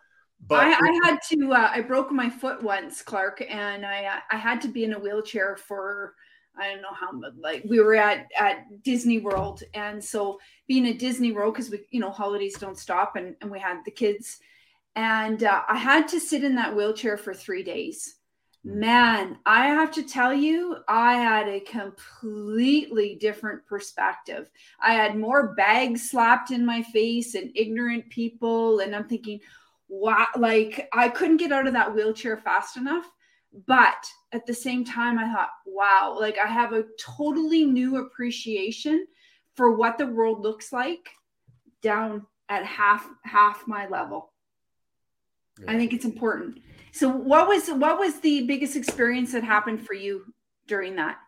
[0.46, 4.18] but I, I had to uh, i broke my foot once clark and i uh,
[4.30, 6.14] i had to be in a wheelchair for
[6.58, 10.98] I don't know how, like we were at at Disney World, and so being at
[10.98, 14.40] Disney World because we, you know, holidays don't stop, and and we had the kids
[14.96, 18.16] and uh, I had to sit in that wheelchair for three days.
[18.64, 24.50] Man, I have to tell you, I had a completely different perspective.
[24.80, 28.80] I had more bags slapped in my face and ignorant people.
[28.80, 29.38] And I'm thinking,
[29.88, 33.08] wow, like I couldn't get out of that wheelchair fast enough.
[33.66, 39.06] But at the same time, I thought, wow, like I have a totally new appreciation
[39.54, 41.08] for what the world looks like
[41.82, 44.32] down at half half my level.
[45.60, 45.72] Yeah.
[45.72, 46.58] I think it's important.
[46.92, 50.24] So what was what was the biggest experience that happened for you
[50.66, 51.18] during that?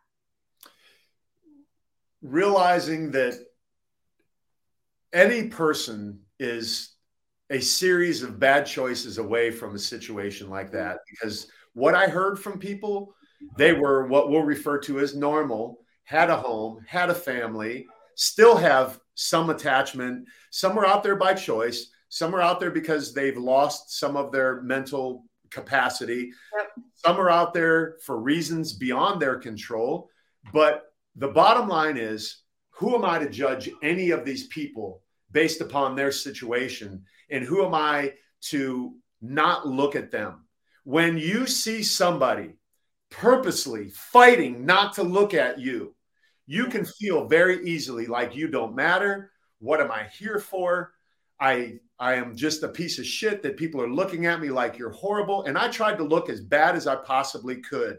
[2.21, 3.35] Realizing that
[5.13, 6.95] any person is
[7.51, 12.39] a series of bad choices away from a situation like that because what I heard
[12.39, 13.15] from people,
[13.57, 18.57] they were what we'll refer to as normal, had a home, had a family, still
[18.57, 23.37] have some attachment, some are out there by choice, some are out there because they've
[23.37, 26.33] lost some of their mental capacity.
[26.57, 26.69] Yep.
[26.95, 30.11] Some are out there for reasons beyond their control.
[30.53, 30.85] But
[31.17, 35.95] the bottom line is who am I to judge any of these people based upon
[35.95, 37.05] their situation?
[37.31, 40.48] And who am I to not look at them?
[40.89, 42.55] When you see somebody
[43.11, 45.95] purposely fighting not to look at you,
[46.47, 49.31] you can feel very easily like you don't matter.
[49.59, 50.95] What am I here for?
[51.39, 54.79] I I am just a piece of shit that people are looking at me like
[54.79, 55.45] you're horrible.
[55.45, 57.99] And I tried to look as bad as I possibly could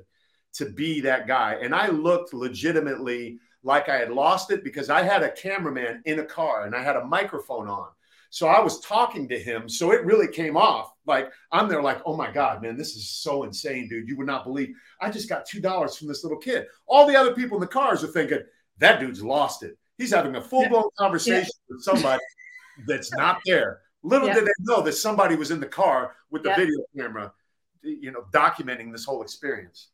[0.53, 1.59] to be that guy.
[1.61, 6.17] And I looked legitimately like I had lost it because I had a cameraman in
[6.17, 7.89] a car and I had a microphone on.
[8.29, 9.67] So I was talking to him.
[9.67, 10.91] So it really came off.
[11.05, 14.07] Like I'm there, like, oh my God, man, this is so insane, dude.
[14.07, 16.67] You would not believe I just got $2 from this little kid.
[16.87, 18.39] All the other people in the cars are thinking,
[18.77, 19.77] that dude's lost it.
[19.97, 21.75] He's having a full blown conversation yeah.
[21.75, 22.21] with somebody
[22.87, 23.81] that's not there.
[24.03, 27.33] Little did they know that somebody was in the car with the video camera,
[27.81, 29.89] you know, documenting this whole experience.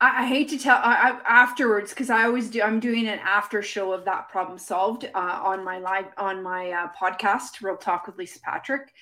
[0.00, 2.62] I, I hate to tell I, I afterwards because I always do.
[2.62, 6.70] I'm doing an after show of that problem solved uh, on my live on my
[6.70, 8.92] uh, podcast, Real Talk with Lisa Patrick,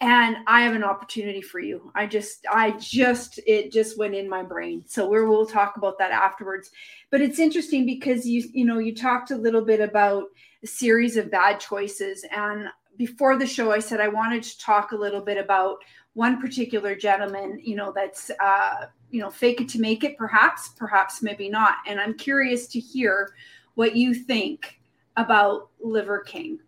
[0.00, 1.90] and I have an opportunity for you.
[1.94, 4.84] I just, I just, it just went in my brain.
[4.86, 6.70] So we will talk about that afterwards.
[7.10, 10.24] But it's interesting because you, you know, you talked a little bit about
[10.62, 12.66] a series of bad choices, and
[12.98, 15.78] before the show, I said I wanted to talk a little bit about
[16.14, 20.70] one particular gentleman, you know, that's uh, you know, fake it to make it, perhaps,
[20.70, 21.76] perhaps maybe not.
[21.86, 23.34] And I'm curious to hear
[23.74, 24.80] what you think
[25.16, 26.58] about Liver King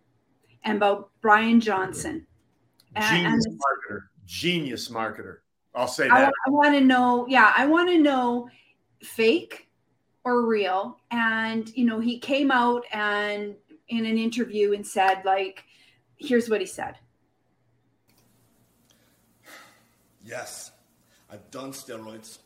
[0.63, 2.25] and about Brian Johnson.
[2.95, 3.99] Genius and, marketer.
[4.25, 5.37] Genius marketer.
[5.73, 6.13] I'll say that.
[6.13, 8.47] I, I want to know, yeah, I want to know
[9.01, 9.67] fake
[10.23, 10.99] or real.
[11.11, 13.55] And, you know, he came out and
[13.89, 15.63] in an interview and said, like,
[16.17, 16.95] here's what he said.
[20.23, 20.71] Yes,
[21.35, 22.37] I've done steroids.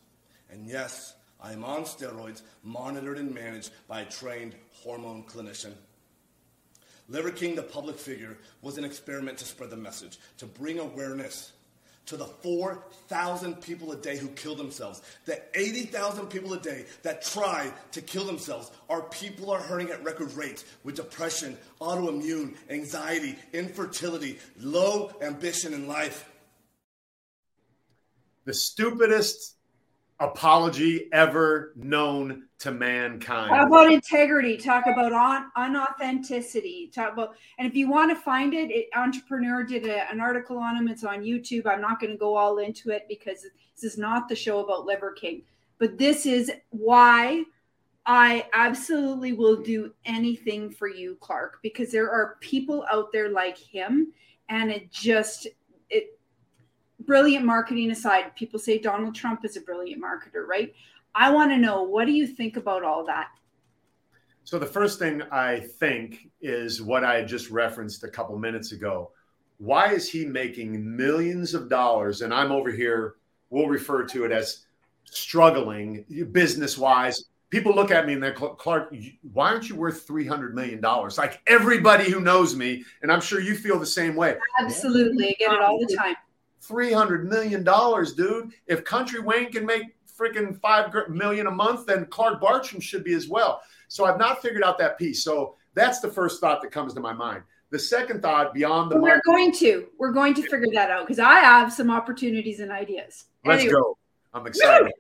[0.50, 5.74] And yes, I am on steroids, monitored and managed by a trained hormone clinician.
[7.08, 11.52] Liver King, the public figure, was an experiment to spread the message, to bring awareness
[12.08, 15.04] to the 4,000 people a day who kill themselves.
[15.26, 18.72] The 80,000 people a day that try to kill themselves.
[18.90, 25.88] Our people are hurting at record rates with depression, autoimmune, anxiety, infertility, low ambition in
[25.88, 26.28] life
[28.50, 29.58] the stupidest
[30.20, 33.52] apology ever known to mankind.
[33.52, 34.58] Talk about integrity.
[34.58, 36.92] Talk about on, unauthenticity.
[36.92, 40.58] Talk about, and if you want to find it, it Entrepreneur did a, an article
[40.58, 40.88] on him.
[40.88, 41.68] It's on YouTube.
[41.68, 44.88] I'm not going to go all into it because this is not the show about
[44.88, 45.44] Liver King,
[45.78, 47.44] but this is why
[48.08, 53.60] I absolutely will do anything for you, Clark, because there are people out there like
[53.60, 54.12] him,
[54.50, 55.46] and it just
[57.10, 60.72] brilliant marketing aside, people say Donald Trump is a brilliant marketer, right?
[61.16, 63.30] I want to know what do you think about all that?
[64.44, 69.10] So the first thing I think is what I just referenced a couple minutes ago.
[69.58, 72.22] Why is he making millions of dollars?
[72.22, 73.16] And I'm over here,
[73.50, 74.68] we'll refer to it as
[75.06, 77.26] struggling business wise.
[77.50, 78.94] People look at me and they're Clark,
[79.34, 80.80] why aren't you worth $300 million?
[80.80, 84.38] Like everybody who knows me, and I'm sure you feel the same way.
[84.62, 85.30] Absolutely.
[85.30, 86.16] I get it all the time.
[86.68, 88.52] $300 million, dude.
[88.68, 89.84] If Country Wayne can make
[90.20, 93.62] freaking five million a month, then Clark Bartram should be as well.
[93.88, 95.24] So I've not figured out that piece.
[95.24, 97.44] So that's the first thought that comes to my mind.
[97.72, 101.20] The second thought beyond the we're going to we're going to figure that out because
[101.20, 103.26] I have some opportunities and ideas.
[103.46, 103.74] Let's anyway.
[103.80, 103.98] go.
[104.34, 104.92] I'm excited.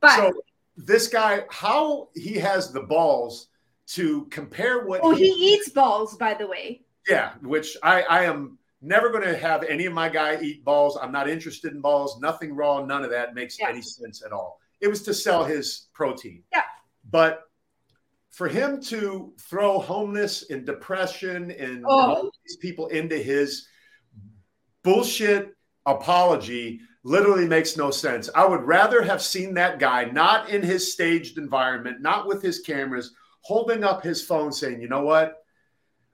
[0.00, 0.32] But so
[0.76, 3.48] this guy, how he has the balls
[3.88, 6.82] to compare what Oh, he, he eats balls, by the way.
[7.08, 10.98] Yeah, which I I am Never going to have any of my guy eat balls.
[11.00, 12.20] I'm not interested in balls.
[12.20, 12.84] Nothing raw.
[12.84, 13.68] None of that makes yeah.
[13.68, 14.60] any sense at all.
[14.80, 16.42] It was to sell his protein.
[16.52, 16.62] Yeah.
[17.10, 17.42] But
[18.30, 22.14] for him to throw homeless and depression and oh.
[22.14, 23.66] all these people into his
[24.82, 25.54] bullshit
[25.86, 28.28] apology literally makes no sense.
[28.34, 32.60] I would rather have seen that guy not in his staged environment, not with his
[32.60, 35.36] cameras, holding up his phone saying, you know what?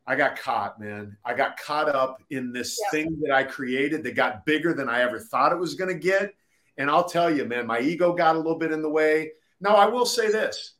[0.06, 1.16] I got caught, man.
[1.24, 2.90] I got caught up in this yeah.
[2.90, 5.98] thing that I created that got bigger than I ever thought it was going to
[5.98, 6.34] get.
[6.76, 9.32] And I'll tell you, man, my ego got a little bit in the way.
[9.60, 10.74] Now, I will say this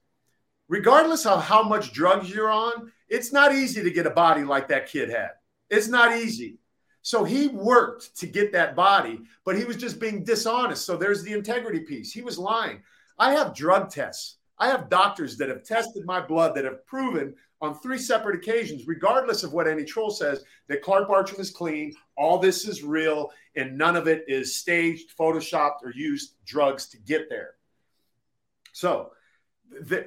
[0.69, 4.69] regardless of how much drugs you're on, it's not easy to get a body like
[4.69, 5.31] that kid had.
[5.69, 6.59] It's not easy.
[7.03, 10.87] So he worked to get that body, but he was just being dishonest.
[10.87, 12.13] So there's the integrity piece.
[12.13, 12.81] He was lying.
[13.19, 14.37] I have drug tests.
[14.59, 18.89] I have doctors that have tested my blood that have proven on three separate occasions,
[18.89, 23.31] regardless of what any troll says, that Clark Bartram is clean, all this is real,
[23.55, 27.55] and none of it is staged, photoshopped, or used drugs to get there.
[28.73, 29.13] So
[29.71, 30.07] the,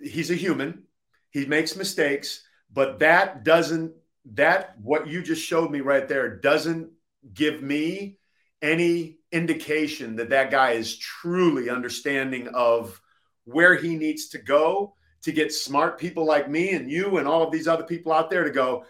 [0.00, 0.84] he's a human,
[1.30, 2.42] he makes mistakes,
[2.72, 3.92] but that doesn't,
[4.32, 6.90] that what you just showed me right there doesn't
[7.34, 8.16] give me
[8.62, 12.98] any indication that that guy is truly understanding of
[13.44, 17.42] where he needs to go to get smart people like me and you and all
[17.42, 18.84] of these other people out there to go,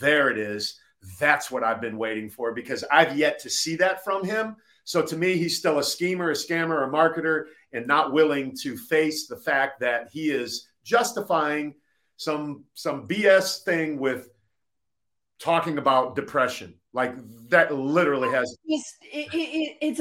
[0.00, 0.78] there it is.
[1.18, 4.56] That's what I've been waiting for because I've yet to see that from him.
[4.84, 8.76] So to me, he's still a schemer, a scammer, a marketer, and not willing to
[8.76, 11.74] face the fact that he is justifying
[12.16, 14.30] some some BS thing with
[15.38, 16.74] talking about depression.
[16.92, 17.14] Like
[17.50, 18.56] that literally has.
[18.64, 20.00] It's, it, it, it's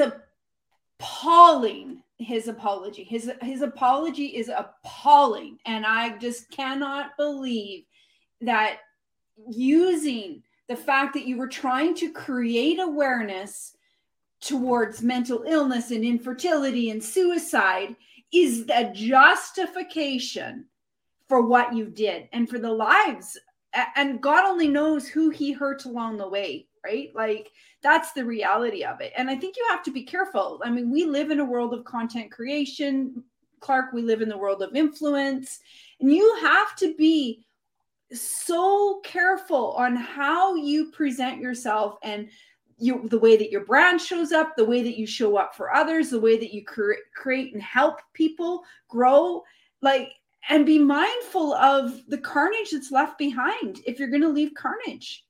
[0.99, 3.03] appalling his apology.
[3.03, 7.85] His his apology is appalling, and I just cannot believe
[8.41, 8.79] that
[9.49, 13.75] using the fact that you were trying to create awareness
[14.41, 17.95] towards mental illness and infertility and suicide
[18.33, 20.65] is the justification
[21.27, 23.37] for what you did and for the lives.
[23.95, 27.09] And god only knows who he hurt along the way right?
[27.15, 27.51] Like
[27.81, 29.13] that's the reality of it.
[29.15, 30.61] And i think you have to be careful.
[30.63, 33.23] I mean we live in a world of content creation.
[33.59, 35.59] Clark we live in the world of influence.
[35.99, 37.45] And you have to be
[38.13, 42.29] so careful on how you present yourself and
[42.77, 45.73] you the way that your brand shows up the way that you show up for
[45.73, 49.43] others the way that you cre- create and help people grow.
[49.81, 50.13] Like
[50.49, 55.25] and be mindful of the carnage that's left behind if you're going to leave carnage.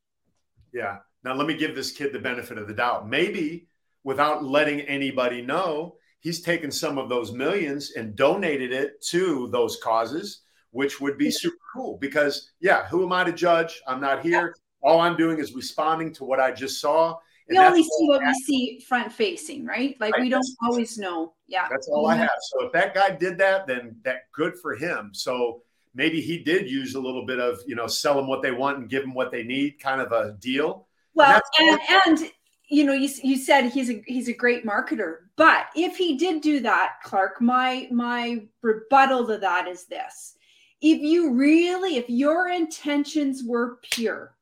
[0.73, 3.67] Yeah now let me give this kid the benefit of the doubt maybe
[4.03, 9.77] without letting anybody know he's taken some of those millions and donated it to those
[9.83, 10.41] causes
[10.71, 14.55] which would be super cool because yeah who am i to judge i'm not here
[14.81, 17.17] all i'm doing is responding to what i just saw
[17.49, 19.95] we only see what we see front facing, right?
[19.99, 20.23] Like right.
[20.23, 21.33] we don't always know.
[21.47, 21.67] Yeah.
[21.69, 22.29] That's all I have.
[22.51, 25.11] So if that guy did that, then that good for him.
[25.13, 25.61] So
[25.95, 28.79] maybe he did use a little bit of, you know, sell them what they want
[28.79, 30.86] and give them what they need kind of a deal.
[31.17, 32.31] Well, and, and,
[32.69, 36.41] you know, you, you said he's a he's a great marketer, but if he did
[36.41, 40.37] do that, Clark, my my rebuttal to that is this.
[40.79, 44.35] If you really, if your intentions were pure,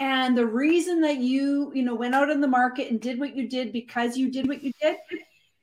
[0.00, 3.36] and the reason that you you know went out in the market and did what
[3.36, 4.96] you did because you did what you did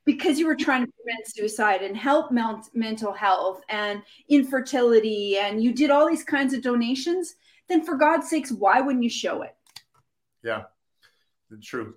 [0.06, 5.74] because you were trying to prevent suicide and help mental health and infertility and you
[5.74, 7.36] did all these kinds of donations
[7.68, 9.56] then for god's sakes why wouldn't you show it
[10.44, 10.64] yeah.
[11.62, 11.96] True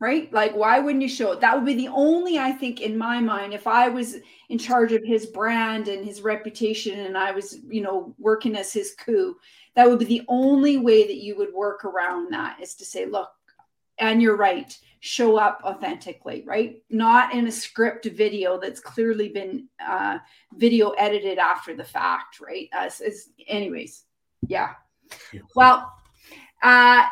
[0.00, 0.30] right?
[0.32, 1.40] Like why wouldn't you show it?
[1.40, 4.16] That would be the only i think in my mind if i was
[4.48, 8.72] in charge of his brand and his reputation and i was you know working as
[8.72, 9.36] his coup
[9.74, 13.06] that would be the only way that you would work around that is to say
[13.06, 13.30] look
[13.98, 16.82] and you're right show up authentically right?
[16.88, 20.18] Not in a script video that's clearly been uh,
[20.54, 22.68] video edited after the fact right?
[22.72, 24.04] As, as anyways
[24.48, 24.70] yeah.
[25.54, 25.92] Well
[26.62, 27.06] uh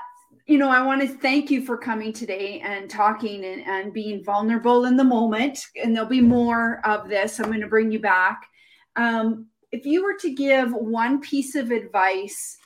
[0.47, 4.25] you know i want to thank you for coming today and talking and, and being
[4.25, 7.39] vulnerable in the moment and there'll be more of this.
[7.39, 8.47] I'm going to bring you back.
[8.97, 12.59] Um, if you were to give one piece of advice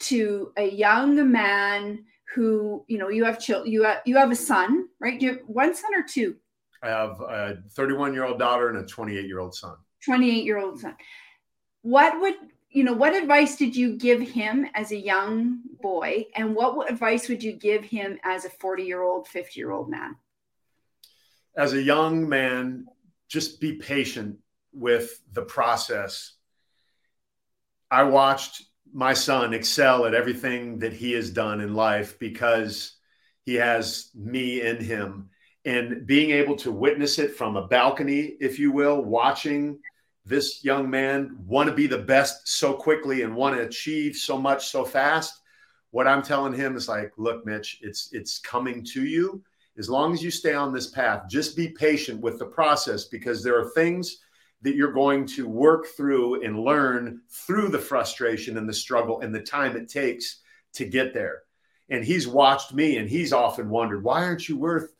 [0.00, 2.04] to a young man
[2.34, 5.20] who you know you have children you have you have a son right?
[5.20, 6.36] You have one son or two?
[6.82, 9.76] I have a 31 year old daughter and a 28 year old son.
[10.04, 10.96] 28 year old son.
[11.82, 12.34] What would
[12.72, 16.26] you know what advice did you give him as a young boy?
[16.34, 19.90] And what advice would you give him as a 40 year old 50 year old
[19.90, 20.16] man?
[21.56, 22.86] As a young man
[23.28, 24.38] just be patient
[24.72, 26.34] with the process.
[27.90, 28.62] I watched
[28.92, 32.94] my son excel at everything that he has done in life because
[33.44, 35.30] he has me in him.
[35.64, 39.78] And being able to witness it from a balcony, if you will, watching
[40.24, 44.38] this young man want to be the best so quickly and want to achieve so
[44.38, 45.40] much so fast.
[45.90, 49.42] What I'm telling him is like, look, Mitch, it's it's coming to you.
[49.78, 53.42] As long as you stay on this path, just be patient with the process because
[53.42, 54.18] there are things
[54.62, 59.34] that you're going to work through and learn through the frustration and the struggle and
[59.34, 60.40] the time it takes
[60.74, 61.42] to get there.
[61.88, 64.94] And he's watched me and he's often wondered, why aren't you worth,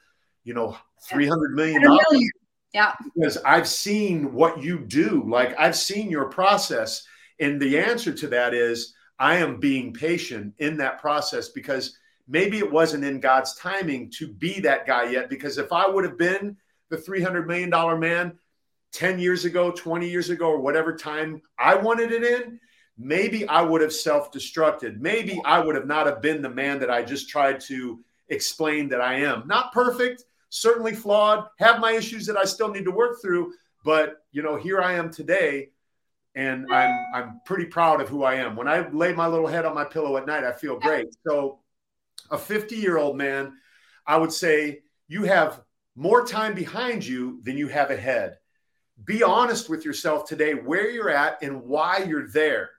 [0.44, 0.76] you know,
[1.08, 2.30] 300 million dollars?
[2.72, 2.94] Yeah.
[3.14, 5.24] Because I've seen what you do.
[5.26, 7.06] Like I've seen your process.
[7.40, 12.58] And the answer to that is I am being patient in that process because maybe
[12.58, 15.28] it wasn't in God's timing to be that guy yet.
[15.28, 16.56] Because if I would have been
[16.88, 18.38] the $300 million man,
[18.92, 22.60] 10 years ago, 20 years ago, or whatever time I wanted it in,
[22.98, 25.00] maybe I would have self destructed.
[25.00, 28.88] Maybe I would have not have been the man that I just tried to explain
[28.90, 29.46] that I am.
[29.46, 33.52] Not perfect, certainly flawed, have my issues that I still need to work through.
[33.84, 35.70] But, you know, here I am today
[36.34, 38.56] and I'm I'm pretty proud of who I am.
[38.56, 41.08] When I lay my little head on my pillow at night, I feel great.
[41.26, 41.58] So,
[42.30, 43.52] a 50 year old man,
[44.06, 45.60] I would say you have
[45.94, 48.38] more time behind you than you have ahead
[49.04, 52.70] be honest with yourself today where you're at and why you're there.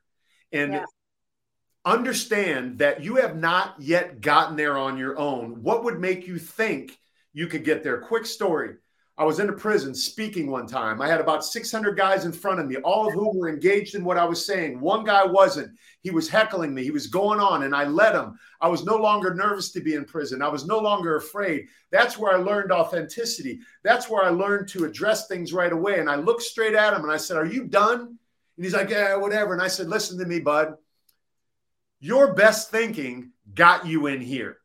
[0.51, 0.85] And yeah.
[1.83, 5.63] understand that you have not yet gotten there on your own.
[5.63, 6.97] What would make you think
[7.33, 7.99] you could get there?
[7.99, 8.75] Quick story.
[9.15, 10.99] I was in a prison speaking one time.
[10.99, 14.03] I had about 600 guys in front of me, all of whom were engaged in
[14.03, 14.79] what I was saying.
[14.79, 15.77] One guy wasn't.
[16.01, 16.83] He was heckling me.
[16.83, 18.39] He was going on, and I let him.
[18.59, 20.41] I was no longer nervous to be in prison.
[20.41, 21.67] I was no longer afraid.
[21.91, 23.59] That's where I learned authenticity.
[23.83, 25.99] That's where I learned to address things right away.
[25.99, 27.99] And I looked straight at him and I said, Are you done?
[27.99, 29.53] And he's like, Yeah, whatever.
[29.53, 30.73] And I said, Listen to me, bud.
[31.99, 34.57] Your best thinking got you in here.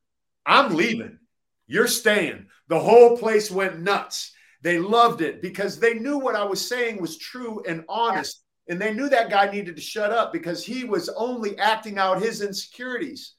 [0.46, 1.18] I'm leaving.
[1.66, 2.46] You're staying.
[2.68, 4.32] The whole place went nuts.
[4.62, 8.42] They loved it because they knew what I was saying was true and honest.
[8.66, 8.72] Yeah.
[8.72, 12.20] And they knew that guy needed to shut up because he was only acting out
[12.20, 13.34] his insecurities.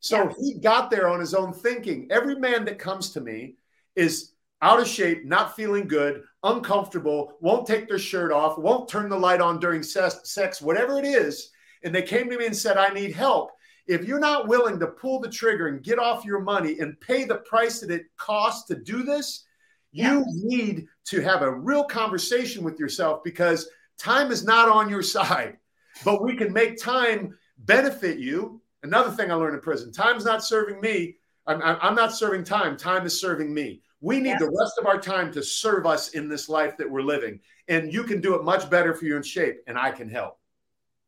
[0.00, 0.32] So yeah.
[0.40, 2.08] he got there on his own thinking.
[2.10, 3.56] Every man that comes to me
[3.94, 9.08] is out of shape, not feeling good, uncomfortable, won't take their shirt off, won't turn
[9.08, 11.50] the light on during sex, whatever it is.
[11.84, 13.50] And they came to me and said, I need help.
[13.86, 17.24] If you're not willing to pull the trigger and get off your money and pay
[17.24, 19.44] the price that it costs to do this,
[19.92, 20.12] yeah.
[20.12, 23.68] you need to have a real conversation with yourself because
[23.98, 25.56] time is not on your side,
[26.04, 28.60] but we can make time benefit you.
[28.82, 31.16] Another thing I learned in prison time's not serving me.
[31.46, 33.82] I'm, I'm not serving time, time is serving me.
[34.00, 34.38] We need yeah.
[34.38, 37.40] the rest of our time to serve us in this life that we're living.
[37.68, 40.38] And you can do it much better for you in shape, and I can help.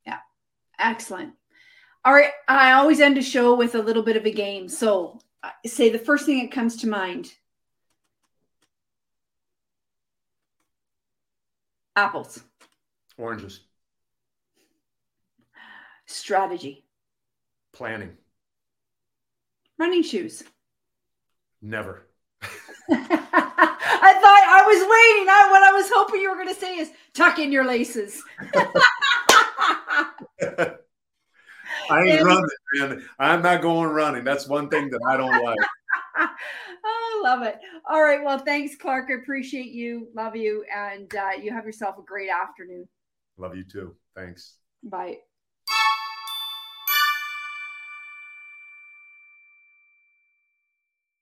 [0.07, 0.19] Yeah.
[0.79, 1.35] Excellent.
[2.05, 2.33] All right.
[2.49, 4.69] I always end a show with a little bit of a game.
[4.69, 7.33] So uh, say the first thing that comes to mind.
[11.97, 12.43] Apples.
[13.17, 13.61] Oranges.
[16.07, 16.85] Strategy.
[17.73, 18.17] Planning.
[19.79, 20.43] Running shoes.
[21.63, 22.07] Never.
[22.43, 22.49] I
[24.21, 25.29] thought I was waiting.
[25.31, 28.23] I, what I was hoping you were going to say is tuck in your laces.
[31.91, 33.09] I ain't and, running, man.
[33.19, 34.25] I'm not going running.
[34.25, 35.59] That's one thing that I don't like.
[36.85, 37.59] oh, love it.
[37.89, 38.23] All right.
[38.23, 39.11] Well, thanks, Clark.
[39.11, 40.09] I appreciate you.
[40.15, 40.65] Love you.
[40.75, 42.89] And uh, you have yourself a great afternoon.
[43.37, 43.97] Love you too.
[44.15, 44.57] Thanks.
[44.83, 45.19] Bye.